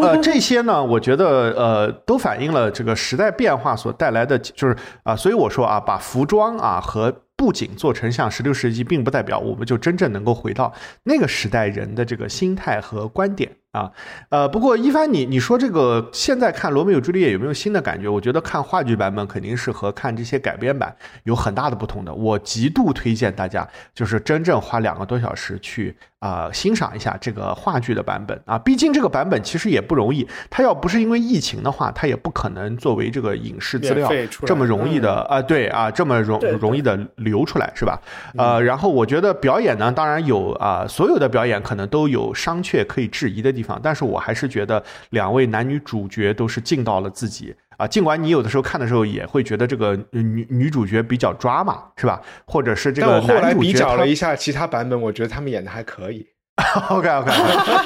[0.00, 10.72] 呃这些呢，我觉得呃都反映了这个时代变化所带来的，就是啊、所以我说啊，把服装啊和布景做成像十六世纪，并不代表我们就真正能够回到
[11.02, 13.92] 那个时代人的这个心态和观点啊。
[14.30, 18.08] 呃，不过一帆你你说这个现在看《罗密欧朱丽叶》有没有新的感觉？
[18.08, 22.14] 我觉得看话剧版本肯定是和看这些改编版有很大的不同的。
[22.14, 25.94] 我极度推荐大家就是真正花两个多小时去
[26.26, 28.58] 啊、欣赏一下这个话剧的版本啊。
[28.58, 34.10] 毕竟这个版本其实也不容易，它要不是因为疫情的话，它也不可能作为这个影视资料
[34.44, 38.00] 这么容易的啊、对啊，这么容容易的流出来是吧？
[38.36, 47.54] 呃，然后我觉得表演呢，当然有啊、所有的表演可能都有商榷可以质疑的地方，但是我还是觉得两位男女主角都是尽到了自己。
[47.76, 52.20] 啊，尽管你有的时候看的时候也会觉得这个呃女女主角比较抓嘛，是吧？
[52.46, 56.26] 或者是这个但我后来比较了一下其他版本，我觉得他们演的还可以。
[56.88, 57.30] OK OK，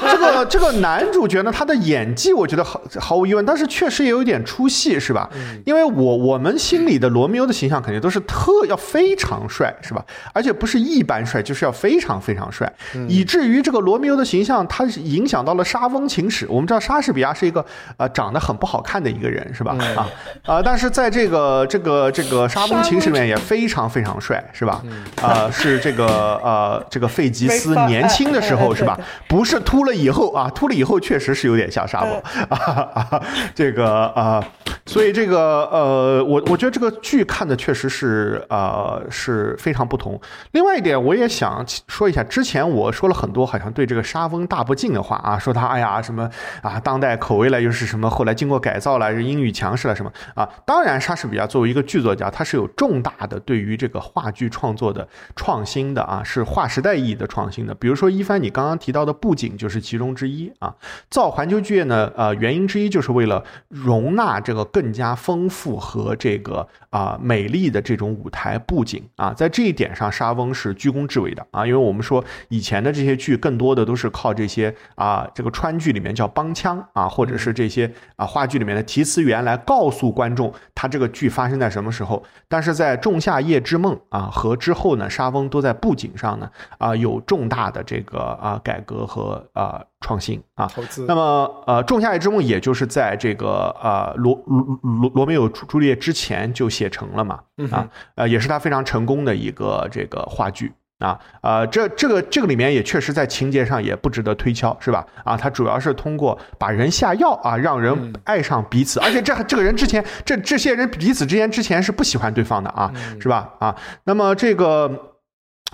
[0.09, 5.29] 这个这个男主角呢，他的演技我觉得毫毫无疑问，但是确实也有一点出戏，是吧？
[5.65, 10.03] 因为我我们心里的罗密欧的形象肯定都是特要非常帅，是吧？
[10.31, 12.71] 而且不是一般帅，就是要非常非常帅，
[13.09, 16.47] 以至于这个罗密欧的形象，他是影响到了莎翁情史。
[16.49, 17.65] 我们知道莎士比亚是一个
[17.97, 19.75] 呃长得很不好看的一个人，是吧？
[19.97, 20.07] 啊
[20.45, 24.81] 啊，但是在这个这个这个莎翁情史里面也非常非常帅，是吧？
[25.21, 26.07] 啊，是这个
[26.41, 28.99] 呃这个费吉斯年轻的时候哎哎是吧？
[29.27, 32.57] 不是秃了以后啊，秃了以后确实是有点像沙漠啊
[32.93, 33.23] 啊，
[33.55, 34.43] 这个啊，
[34.85, 40.19] 所以这个呃，我我觉得这个剧看的确实是呃是非常不同。
[40.51, 46.29] 另外一点，我也想说一下，之前我说了很多好像对这个沙翁大不敬的话啊，说他哎呀什么
[46.61, 50.47] 啊当代口味了又是什么，后来经过改造了英语强势了什么啊。
[50.65, 57.73] 当然，莎士比亚作为一个剧作家，他是有重大的对于这个话剧创作的创新的啊，是划时代意义的创新的。
[57.75, 60.75] 比如说一帆你刚刚提到的布景就是其中之一啊。
[61.09, 71.65] 造环球剧院呢，呃，原因之一就是为了容纳这个更加丰富和这个啊、美丽的这种舞台布景啊，在这一点上，沙翁是居功至伟的啊。
[71.65, 82.21] 因为我们说以前的这些剧更多的都是靠这些啊，这个川剧里面叫帮腔啊，或者是这些啊话剧里面的提词员来告诉观众他这个剧发生在什么时候。
[82.49, 90.65] 但是在《仲夏夜之梦》啊和之后呢，沙翁都在布景上呢啊有重大的这个啊改革和啊创新啊。
[90.67, 97.39] 投资那么，呃，《仲夏夜之梦》也就是在这个呃罗罗罗罗密欧朱朱丽叶之前就写成了嘛，
[97.71, 100.73] 啊，呃，也是他非常成功的一个这个话剧。
[100.99, 105.03] 啊，呃，这这个这个里面也确实在情节上也不值得推敲，是吧？
[105.25, 113.51] 啊，他主要是通过把人下药啊，让人爱上彼此，而且这这个人之前这这些人彼此之间之前是不喜欢对方的啊，是吧？
[113.57, 115.07] 啊，那么这个。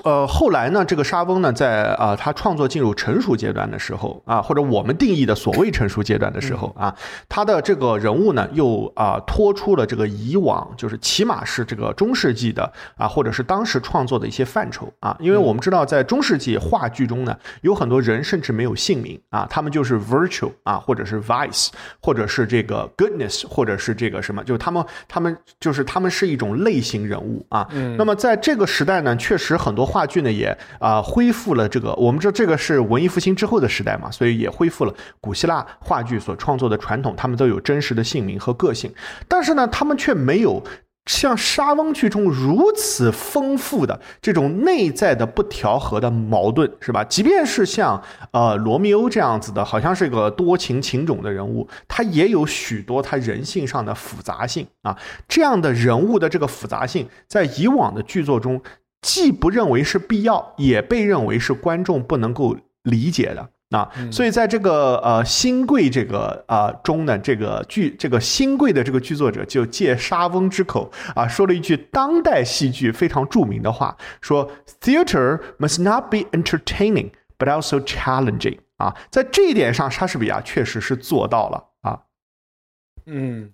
[0.04, 6.96] 呃，后来呢，这个莎翁呢，在啊、他创作进入成熟阶段的时候啊，或者我们定义的所谓成熟阶段的时候啊，
[7.28, 21.70] 他的这个人物呢，又啊、脱出了这个以往就是起码是这个中世纪的啊，或者是当时创作的一些范畴啊，因为我们知道在中世纪话剧中呢，有很多人甚至没有姓名啊，他们就是 virtue 啊，或者是 vice，
[22.02, 27.68] 或者是这个 goodness，或者是这个什么，就是他们他们就是他们是一种类型人物啊。
[27.98, 38.94] 那么在这个时代呢，确实很多话剧呢也啊、恢复了这个，我们知道这个是文艺复兴之后的时代嘛，所以也恢复了古希腊话剧所创作的传统，他们都有真实的姓名和个性，
[39.28, 40.62] 但是呢，他们却没有。
[41.10, 47.02] 像莎翁剧中如此丰富的这种内在的不调和的矛盾，是吧？
[47.06, 54.98] 即便是像呃罗密欧这样子的，好像是个多情情种的人物，他也有许多他人性上的复杂性啊。
[55.30, 58.62] 这样的人物的这个复杂性，在以往的剧作中，
[59.08, 63.50] 既不认为是必要，也被认为是观众不能够理解的。
[63.70, 74.50] 啊，所以在这个呃新贵这个啊中呢，这个剧这个新贵的这个剧作者就借莎翁之口啊说了一句当代戏剧非常著名的话，说
[74.82, 82.00] Theater must not be entertaining but also challenging 啊，在这一点上，莎士比亚确实是做到了啊。
[83.06, 83.54] 嗯。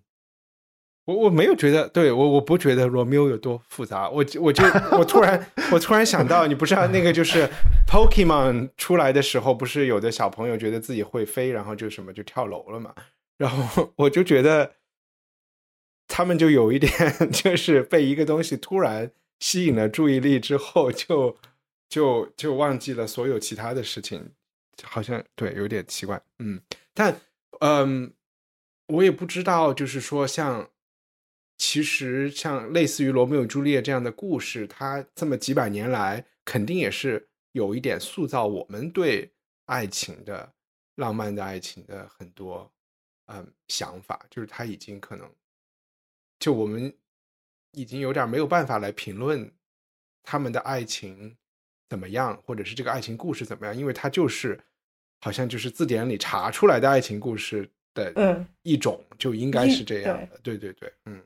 [1.06, 4.64] 我我没有觉得，对我我不觉得罗密欧有多复杂，我我就
[4.98, 7.50] 我突然我突然想到，你不知道那个就是
[7.86, 12.96] Pokemon 出来的时候，不是有的小朋友觉得自己会飞，然后就什么就跳楼了嘛，
[13.38, 14.76] 然后我就觉得
[16.08, 16.92] 他们就有一点
[17.34, 21.38] 就是被一个东西突然吸引了注意力之后，就
[21.90, 24.32] 就就忘记了所有其他的事情，
[24.84, 26.62] 好像对有点奇怪，嗯，
[26.94, 27.20] 但
[27.60, 28.14] 嗯，
[28.88, 30.70] 我也不知道，就是说像。
[31.56, 39.32] 其实，像类似于《罗密欧与朱丽叶》这样的故事，它这么几百年来，肯定也是有一点塑造我们对
[39.66, 40.52] 爱情的、
[40.96, 42.70] 浪漫的爱情的很多
[43.28, 44.26] 嗯想法。
[44.30, 45.32] 就是它已经可能，
[46.40, 46.94] 就我们
[47.72, 49.50] 已经有点没有办法来评论
[50.24, 51.38] 他们的爱情
[51.88, 54.60] 怎么样，或者是这个爱情故事怎么样，因为它就是
[55.22, 60.40] 好像就是字典里查出来的爱情故事的一种，就应该是这样的。
[60.44, 61.24] 对对对，嗯。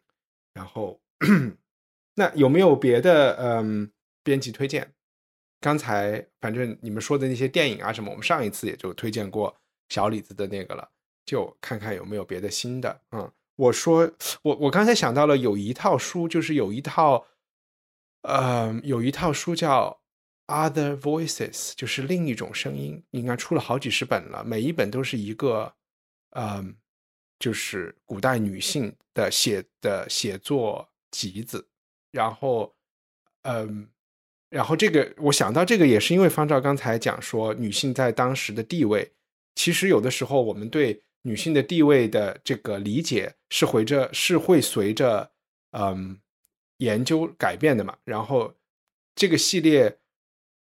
[0.57, 0.99] 然后，
[2.17, 3.91] 那有没有别的嗯
[4.23, 4.91] 编辑推荐？
[5.61, 9.55] 刚才反正你们说的那些电影啊什么，我们上一次也就推荐过
[9.89, 10.89] 小李子的那个了，
[11.27, 13.01] 就看看有没有别的新的。
[13.11, 17.27] 嗯，我说我我刚才想到了有一套书，就是有一套，
[18.23, 20.01] 呃，有一套书叫
[20.71, 25.75] 《Other Voices》，就是另一种声音，应该出了好几十本了，每一本都是一个，
[26.31, 26.75] 嗯。
[27.39, 31.67] 就是古代女性的写的写作集子，
[32.11, 32.75] 然后，
[33.43, 33.87] 嗯，
[34.49, 39.11] 然后这个我想到这个也是因为方照刚才讲说女性在当时的地位，
[39.53, 45.31] 其实有的时候我们对女性的地位的这个理解是随着是会随着
[45.71, 46.19] 嗯
[46.77, 47.97] 研究改变的嘛。
[48.03, 48.55] 然后
[49.15, 49.99] 这个系列，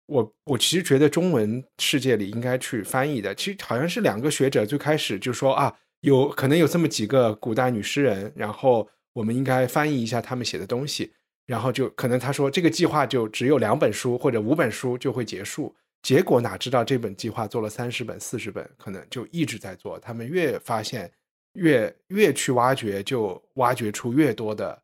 [0.08, 5.80] 我我其实觉得中文世界里应该去翻译的，其实好像是两个学者最开始就说啊。
[6.02, 11.12] 有可能有这么几个古代女诗人，然后我们应该翻译一下他们写的东西，
[11.46, 20.00] 然后就可能他说这个计划就只有两本书或者五本书就会结束，结果哪知道这本计划做了三十本、四十本，可能就一直在做。
[20.00, 21.12] 他们越发现
[21.54, 24.80] 越越去挖掘，就挖掘出越多的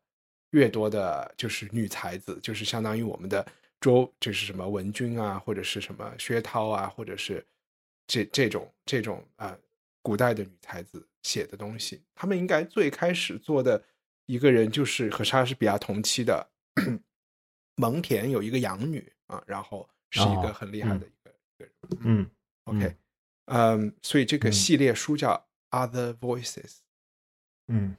[0.50, 3.46] 越多的，就是女才子，就是相当于我们的
[3.80, 7.44] 周，就是什么文君啊，或者是什么薛涛啊，或者是
[8.08, 9.56] 这这种这种啊。
[10.04, 13.82] 古代的女才子写的东西，他们应该最开始做的
[14.26, 16.46] 一个人就是和莎士比亚同期的
[17.76, 21.72] 蒙恬有一个养女啊，然后是一个很厉害的一个一个人。
[22.00, 22.30] 嗯
[22.64, 22.96] ，OK，
[23.46, 25.48] 嗯，所以这个系列书叫
[25.88, 26.62] 《Other Voices》。
[27.68, 27.96] 嗯。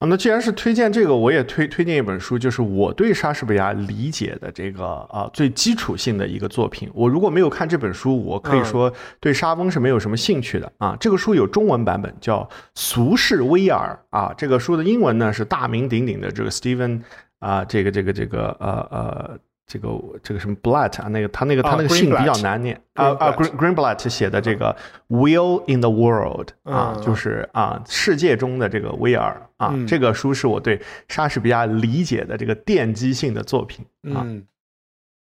[0.00, 6.90] 啊，那既然是推荐这个，我也推推荐一本书，就是我对莎士比亚理解的这个啊最基础性的一个作品。
[6.94, 8.90] 我如果没有看这本书，我可以说
[9.20, 10.96] 对莎翁是没有什么兴趣的啊。
[10.98, 12.40] 这个书有中文版本，叫
[12.74, 14.32] 《俗世威尔》啊。
[14.38, 17.02] 这个书的英文呢是大名鼎鼎的这个 Steven
[17.38, 19.38] 啊，这个这个这个呃呃。
[19.70, 19.88] 这个
[20.20, 22.74] 这个什么 Blatt 啊，那个他那个他那个姓比较难念。
[22.94, 24.76] 啊啊，Green Greenblatt 写的这个
[25.08, 34.26] Will in the World 啊，就是啊世界中的这个威尔啊，这个书是我对莎士比亚理解的这个奠基性的作品啊。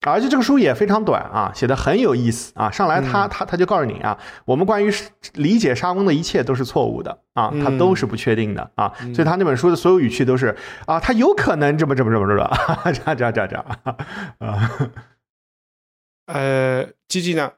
[0.06, 2.70] 而且这个书也非常短啊，写的很有意思啊。
[2.70, 4.90] 上来他他他就告诉你啊，我们关于
[5.34, 8.90] 理解沙翁的一切都是错误的啊，他都是不确定的啊。
[9.14, 12.50] 所以他那本书的所有语气都是啊，他有可能这么这么这么这么
[12.92, 13.64] 这样这样这样这样
[14.38, 14.70] 啊。
[16.32, 17.52] 呃，吉吉呢？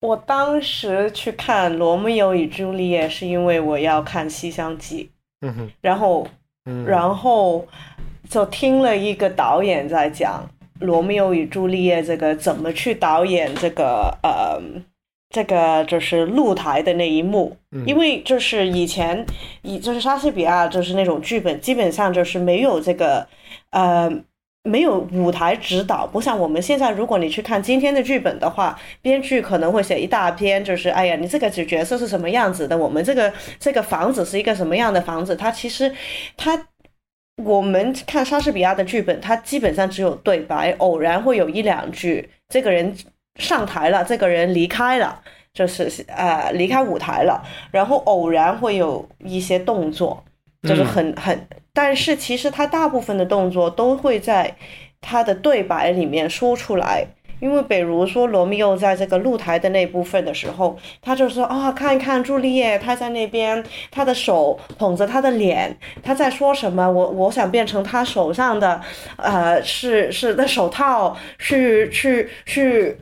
[0.00, 5.12] 我当时去看《罗密欧与朱丽叶》是因为我要看《西厢记》，
[5.46, 6.26] 嗯哼，然后
[6.84, 7.66] 然后
[8.28, 10.42] 就听了一个导演在讲。
[10.80, 14.60] 《罗密欧与朱丽叶》这个怎么去导演这个呃，
[15.30, 17.56] 这个就是露台的那一幕？
[17.84, 19.26] 因为就是以前
[19.62, 23.26] 以就是莎士比亚就是那种剧本，基本上就是没有这个
[23.70, 24.10] 呃
[24.62, 32.78] 没有舞台指导，不像我们现在，如果你去看今天的剧本的话，编剧可能会写一大篇，就是哎呀，你这个角角色是什么样子的？
[32.78, 35.34] 我们这个这个房子是一个什么样的房子？
[35.34, 35.92] 它其实
[36.36, 36.67] 它。
[37.44, 42.94] 我们看莎士比亚的剧本，它基本上只有对白，偶然会有一两句，这个人
[43.36, 45.20] 上台了，这个人离开了，
[45.54, 50.24] 就是呃离开舞台了，然后偶然会有一些动作，
[50.62, 54.56] 就是很很，但是其实他大部分的动作都会在
[55.00, 57.06] 他的对白里面说出来。
[57.40, 66.90] 因为，比如说罗密欧在这个露台的那部分的时候，他就说啊，看一看朱丽叶，她在那边，她的手捧着她的脸，她在说什么？
[66.90, 68.80] 我我想变成她手上的，
[69.16, 72.96] 呃，是是的手套，去去去，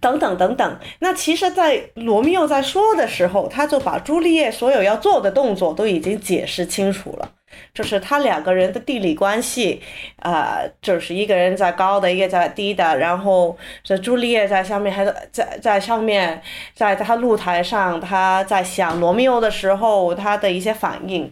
[0.00, 0.78] 等等等等。
[0.98, 7.30] 那其实，在罗密欧在说的时候，他就把朱丽叶所有要做的动作都已经解释清楚了。
[7.72, 9.82] 就是他两个人的地理关系，
[10.22, 16.40] 呃，就是一个人在高的，一个在低的，然后这朱丽叶在上面，还是在在上面，
[16.74, 21.30] 在他露台上，他在想罗密欧的时候，他的一些反应。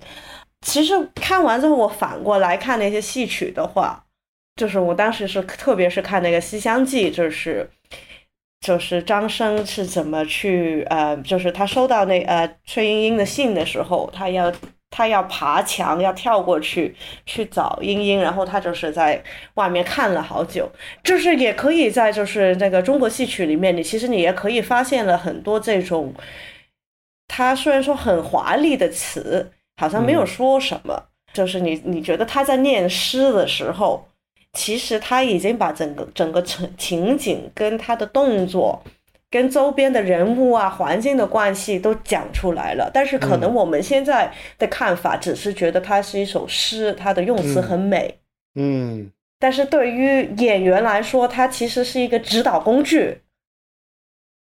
[0.63, 4.05] 其实看完之后，我反过来看那些戏曲的话，
[4.57, 7.69] 就是我当时是特别是看那个《西厢记》，就是
[8.61, 14.53] 就是张生是怎么去，呃，就是他收到那呃崔莺莺的信的时候，他要。
[14.93, 16.95] 他要爬墙，要跳过去
[17.25, 19.21] 去找英英，然后他就是在
[19.55, 20.71] 外面看了好久。
[21.03, 26.13] 就是也可以在就是那个中国戏曲里面，你其实你也可以发现了很多这种，
[27.27, 29.51] 他虽然说很华丽的词，
[29.81, 31.03] 好像没有说什么，
[31.33, 34.07] 就是你你觉得他在念诗的时候，
[34.53, 38.83] 其实他已经把整个整个情情景跟他的动作。
[39.33, 48.21] 跟周边的人物啊、环境的关系都讲出来了，但是可能我们现在的看法只是觉得它是一首诗，它的用词很美。
[48.57, 53.23] 嗯，但是对于演员来说，它其实是一个指导工具。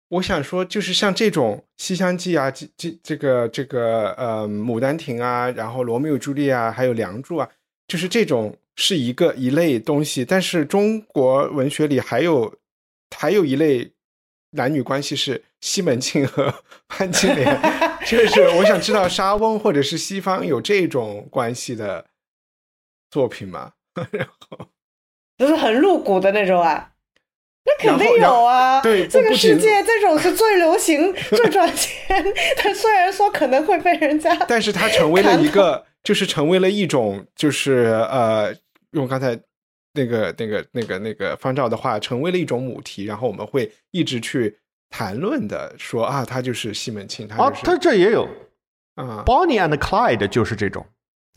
[0.10, 7.48] 我想说，就是像这种《西厢记》啊，这这这个这个呃，《牡丹亭》啊，然后《罗密欧朱丽啊》还有《梁祝》啊，
[7.88, 10.26] 就是这种是一个一类东西。
[10.26, 12.52] 但是中国文学里还有
[13.16, 13.92] 还有一类。
[14.52, 16.54] 男女关系是西门庆和
[16.90, 17.60] 潘金莲，
[18.06, 22.06] 就是我想知道莎翁或者是西方有这种关系的
[23.12, 23.74] 作品吗？
[24.12, 24.68] 然后
[25.38, 26.92] 就是很露骨的那种啊，
[27.66, 28.82] 那肯定有啊。
[28.82, 32.26] 对，这个世界这种是最流行、最赚钱。
[32.58, 38.56] 他虽然说可能会被人家，但是它成为了一个，就是成为了一种，就是呃，
[38.92, 39.40] 用刚才。
[40.00, 44.58] 那个、那个、那个、那个方照的话，成为了一种母题，然后我们会一直去
[44.90, 47.66] 谈论的，说啊，他就是西门庆，他就是。
[47.66, 48.26] 他这也有
[48.96, 50.86] 啊，Bonnie and Clyde 就是这种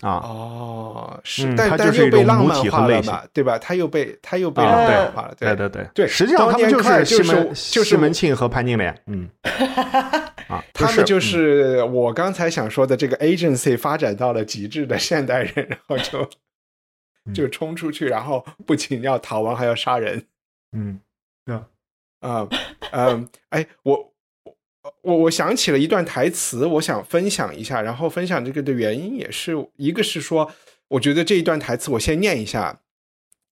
[0.03, 0.23] 啊。
[0.23, 3.59] 哦，是，但但又被浪漫化了嘛，对吧？
[3.59, 6.07] 他又被他又被浪漫化了，对对对对。
[6.07, 9.29] 实际上他们就是西门，就是西门庆和潘金莲，嗯，
[10.47, 16.29] 啊，他们就是我刚才想说的这个 agency 发展到了极致的现代人，然后就。
[17.35, 20.27] 就冲出去，然后不仅要逃亡，还要杀人。
[20.77, 20.99] 嗯，
[21.45, 21.67] 对啊，
[22.21, 22.49] 啊，
[22.93, 24.13] 嗯，哎，我
[25.03, 27.83] 我我想起了一段台词，我想分享一下。
[27.83, 30.51] 然后分享这个的原因也是一个是说，
[30.89, 32.81] 我觉得这一段台词我先念一下，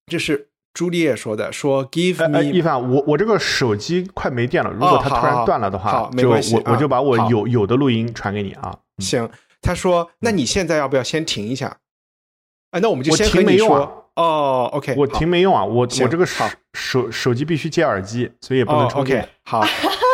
[0.07, 2.43] 这是朱丽叶说的，说 “Give me”。
[2.43, 8.79] 一凡，我我这个手机快没电了，如果它突然断了的话，好没关系，我我就把我有有的录音传给你啊。
[8.99, 9.31] 行，
[9.61, 11.80] 他说，那你现在要不要先停一下？
[12.71, 13.91] 啊，那我们就先停没用啊。
[14.17, 16.45] 哦，OK，我停没用啊，我我这个手
[16.75, 19.27] 手手机必须接耳机，所以也不能充电。
[19.45, 19.65] 好，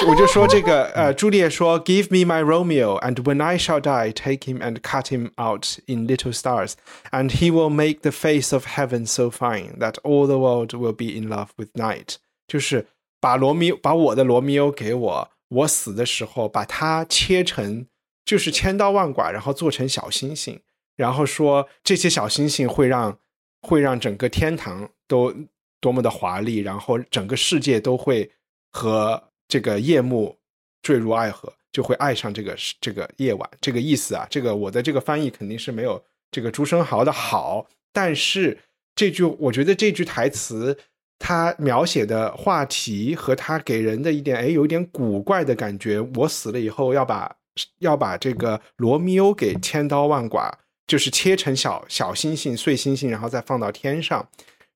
[0.07, 5.79] 我就说这个呃，朱丽叶说，Give me my Romeo, and when I shall die, take him and cut him out
[5.87, 6.75] in little stars,
[7.11, 10.93] and he will make the face of heaven so fine that all the world will
[10.93, 12.17] be in love with night。
[12.47, 12.87] 就是
[13.21, 17.87] 把罗密把我的罗密欧给我，我死的时候把它切成
[18.25, 20.61] 就是千刀万剐，然后做成小星星。
[20.97, 23.19] 然后说这些小星星会让
[23.61, 25.35] 会让整个天堂都
[25.81, 28.31] 多么的华丽，然后整个世界都会
[28.73, 30.37] 和这个夜幕
[30.83, 33.49] 坠入爱河，就会爱上这个这个夜晚。
[33.61, 38.59] 这个意思啊，这个我的这个翻译肯定是没有这个朱生豪的好，但是
[38.95, 40.79] 这句我觉得这句台词
[41.19, 47.37] 他描写的话题和他给人的一点哎有点古怪的感觉，我死了以后要把
[47.81, 50.59] 要把这个罗密欧给千刀万剐。
[50.87, 54.29] 就是切成小小星星、碎星星，然后再放到天上，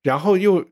[0.02, 0.66] 然后又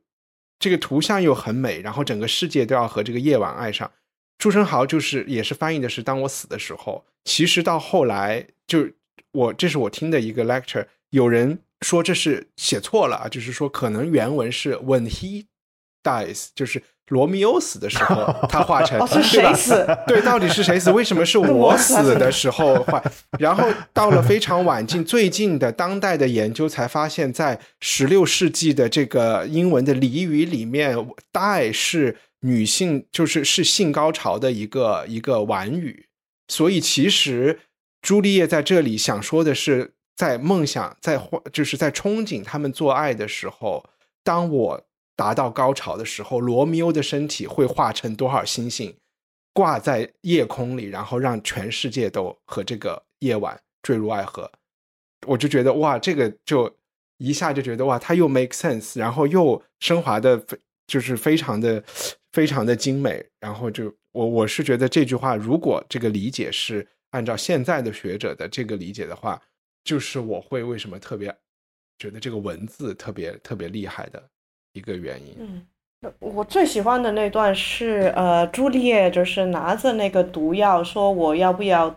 [0.59, 3.90] 这个图像又很美，然后整个世界都要和这个夜晚爱上。
[4.39, 8.89] 朱生豪就是也是翻译的是当我死的时候，其实到后来就
[9.32, 15.47] 我这是我听的一个 lecture，有人说这是写错了啊，就是说可能原文是 when he
[16.02, 19.22] dies，就是罗密欧死的时候， 他画成哦，是？
[19.22, 19.86] 谁死？
[20.06, 20.90] 对，到底是谁死？
[20.90, 23.02] 为什么是我死的时候画？
[23.39, 30.97] 然后到了非常晚近，最近的当代的研究才发现，在十六世纪的这个英文的俚语里面
[31.32, 36.06] ，“，die ”是女性，就是是性高潮的一个一个婉语。
[36.48, 37.60] 所以其实
[38.01, 43.85] 朱丽叶在这里想说的是，在梦想，在幻，就是在憧憬他们做爱的时候，
[44.24, 44.82] 当我
[45.18, 48.96] 达到高潮的时候，罗密欧的身体会化成多少星星，
[49.52, 54.52] 挂在夜空里，然后让全世界都和这个夜晚坠入爱河。
[55.26, 56.72] 我就觉得哇，这个就
[57.16, 61.82] 一下就觉得哇，它又 make sense，然后又升华的非就是非常的
[62.30, 63.26] 非常的精美。
[63.40, 69.42] 然后就我我是觉得这句话，如果这个理解是按照现在的学者的这个理解的话，
[69.82, 71.36] 就是我会为什么特别
[71.98, 74.30] 觉得这个文字特别特别厉害的
[74.72, 75.36] 一个原因。
[75.38, 81.94] 嗯，我最喜欢的那段是呃，朱丽叶就是拿着那个毒药说我要不要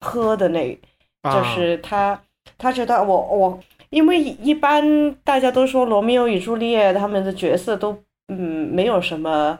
[0.00, 0.78] 喝的那，
[1.22, 2.20] 啊就是他
[2.56, 7.96] 他觉得我我因为一般大家都说罗密欧与朱丽叶他们的角色都
[8.28, 9.58] 嗯没有什么。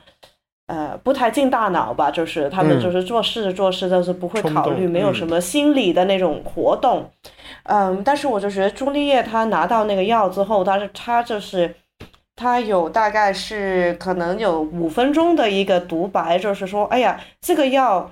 [0.69, 7.11] 呃，不太进大脑吧，就是他们嗯就是做事做事都是不会考虑，没有什么心理的那种活动。
[7.65, 11.75] 嗯，但是我就觉得朱丽叶她拿到那个药之后，她是她就是
[12.35, 18.11] 她有大概是可能有五分钟的一个独白，就是说，哎呀，这个药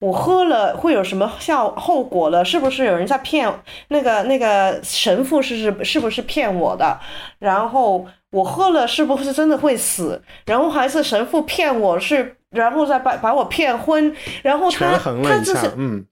[0.00, 2.44] 我喝了会有什么效后果了？
[2.44, 3.52] 是不是有人在骗
[3.88, 6.98] 那个那个神父是是是不是骗我的？
[7.38, 10.22] 然后我喝了是不是真的会死？
[10.44, 14.14] 然后还是神父骗我是，然后再把把我骗昏？
[14.42, 16.04] 然后他他就是，嗯，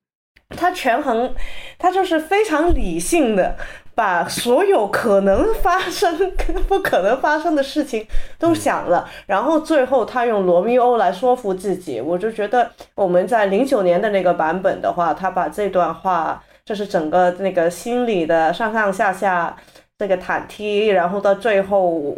[0.56, 1.34] 他权衡，
[1.78, 3.56] 他就是非常理性的
[3.94, 8.06] 把所有可能发生跟不可能发生的事情
[8.38, 12.00] 都想了， 然后最后他用罗密欧来说服自己。
[12.00, 19.56] 我就觉得我们在零九年的那个版本的话，他把这段话，就是整个那个心理的上上下下
[19.98, 22.16] 这个忐忑，然后到最后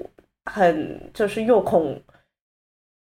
[0.50, 2.00] 很就是又恐。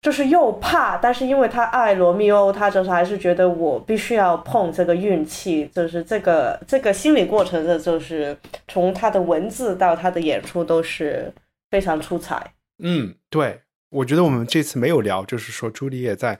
[0.01, 8.35] 就是又怕，但是因为他爱罗密欧，他就是还是觉得我必须要碰这个运气，就是这个这个心理过程的，就是
[8.67, 11.31] 从他的文字到他的演出都是
[11.69, 12.51] 非常出彩。
[12.79, 16.39] 嗯，对，我觉得我们这次没有聊，就是说朱丽叶在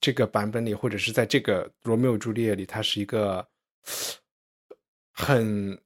[0.00, 3.44] 这个版本里，或者是在这个罗密欧朱丽叶里，她是一个
[5.12, 5.76] 很，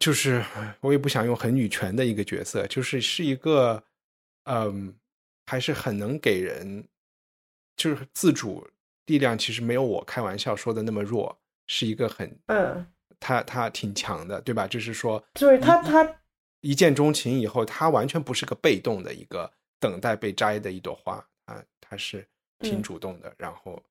[0.00, 0.42] 就是
[0.80, 3.82] 我也不想用很女权的一个角色，就是是一个，
[4.44, 4.94] 嗯，
[5.46, 6.86] 还是很能给人，
[7.76, 8.68] 就是自主
[9.06, 11.36] 力量，其实没有我开玩笑说的那么弱，
[11.66, 12.86] 是一个很，嗯，
[13.18, 14.66] 他他挺强的，对吧？
[14.66, 16.20] 就是说，就是他他
[16.60, 19.50] 一见钟情以后，他完全不是个被动的一个
[19.80, 22.26] 等待被摘的一朵花啊，他是
[22.60, 23.82] 挺嗯主动的，然后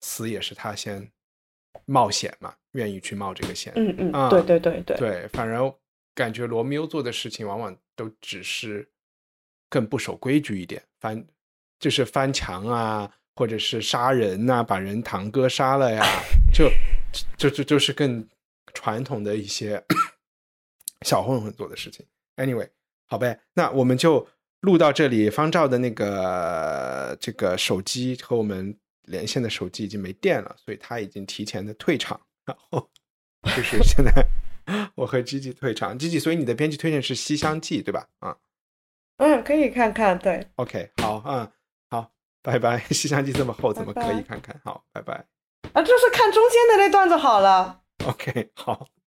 [0.00, 1.08] 死也是他先
[1.84, 3.72] 冒险嘛，愿意去冒这个险。
[3.76, 5.72] 嗯嗯，啊对对对对，对，反而
[6.14, 8.88] 感觉罗密欧做的事情往往都只是
[9.68, 11.26] 更不守规矩一点，翻
[11.78, 16.04] 就是翻墙啊，或者是杀人呐、把人堂哥杀了呀，
[16.52, 16.70] 就
[17.36, 18.26] 就就就是更
[18.74, 19.82] 传统的一些
[21.04, 22.06] 小混混做的事情。
[22.36, 22.68] Anyway，
[23.06, 24.26] 好呗，那我们就
[24.60, 25.28] 录到这里。
[25.30, 32.90] 方照的那个这个手机和我们连线的手机已经没电了，所以他已经提前的退场，然后
[33.44, 34.26] 就是现在
[34.96, 35.98] 我和 Gigi 退场。
[35.98, 38.08] Gigi，所以你的编辑推荐是《西厢记》对吧？
[38.18, 38.36] 啊、
[39.44, 41.50] 可以看看，对，o k 好，嗯，
[41.90, 42.10] 好，
[42.42, 42.78] 拜拜。
[42.94, 44.58] 《西厢记》这么厚，怎么可以看看？
[44.64, 45.24] 好，拜拜。
[45.72, 47.80] 啊，就是看中间的那段就好了。
[48.06, 48.86] OK，好。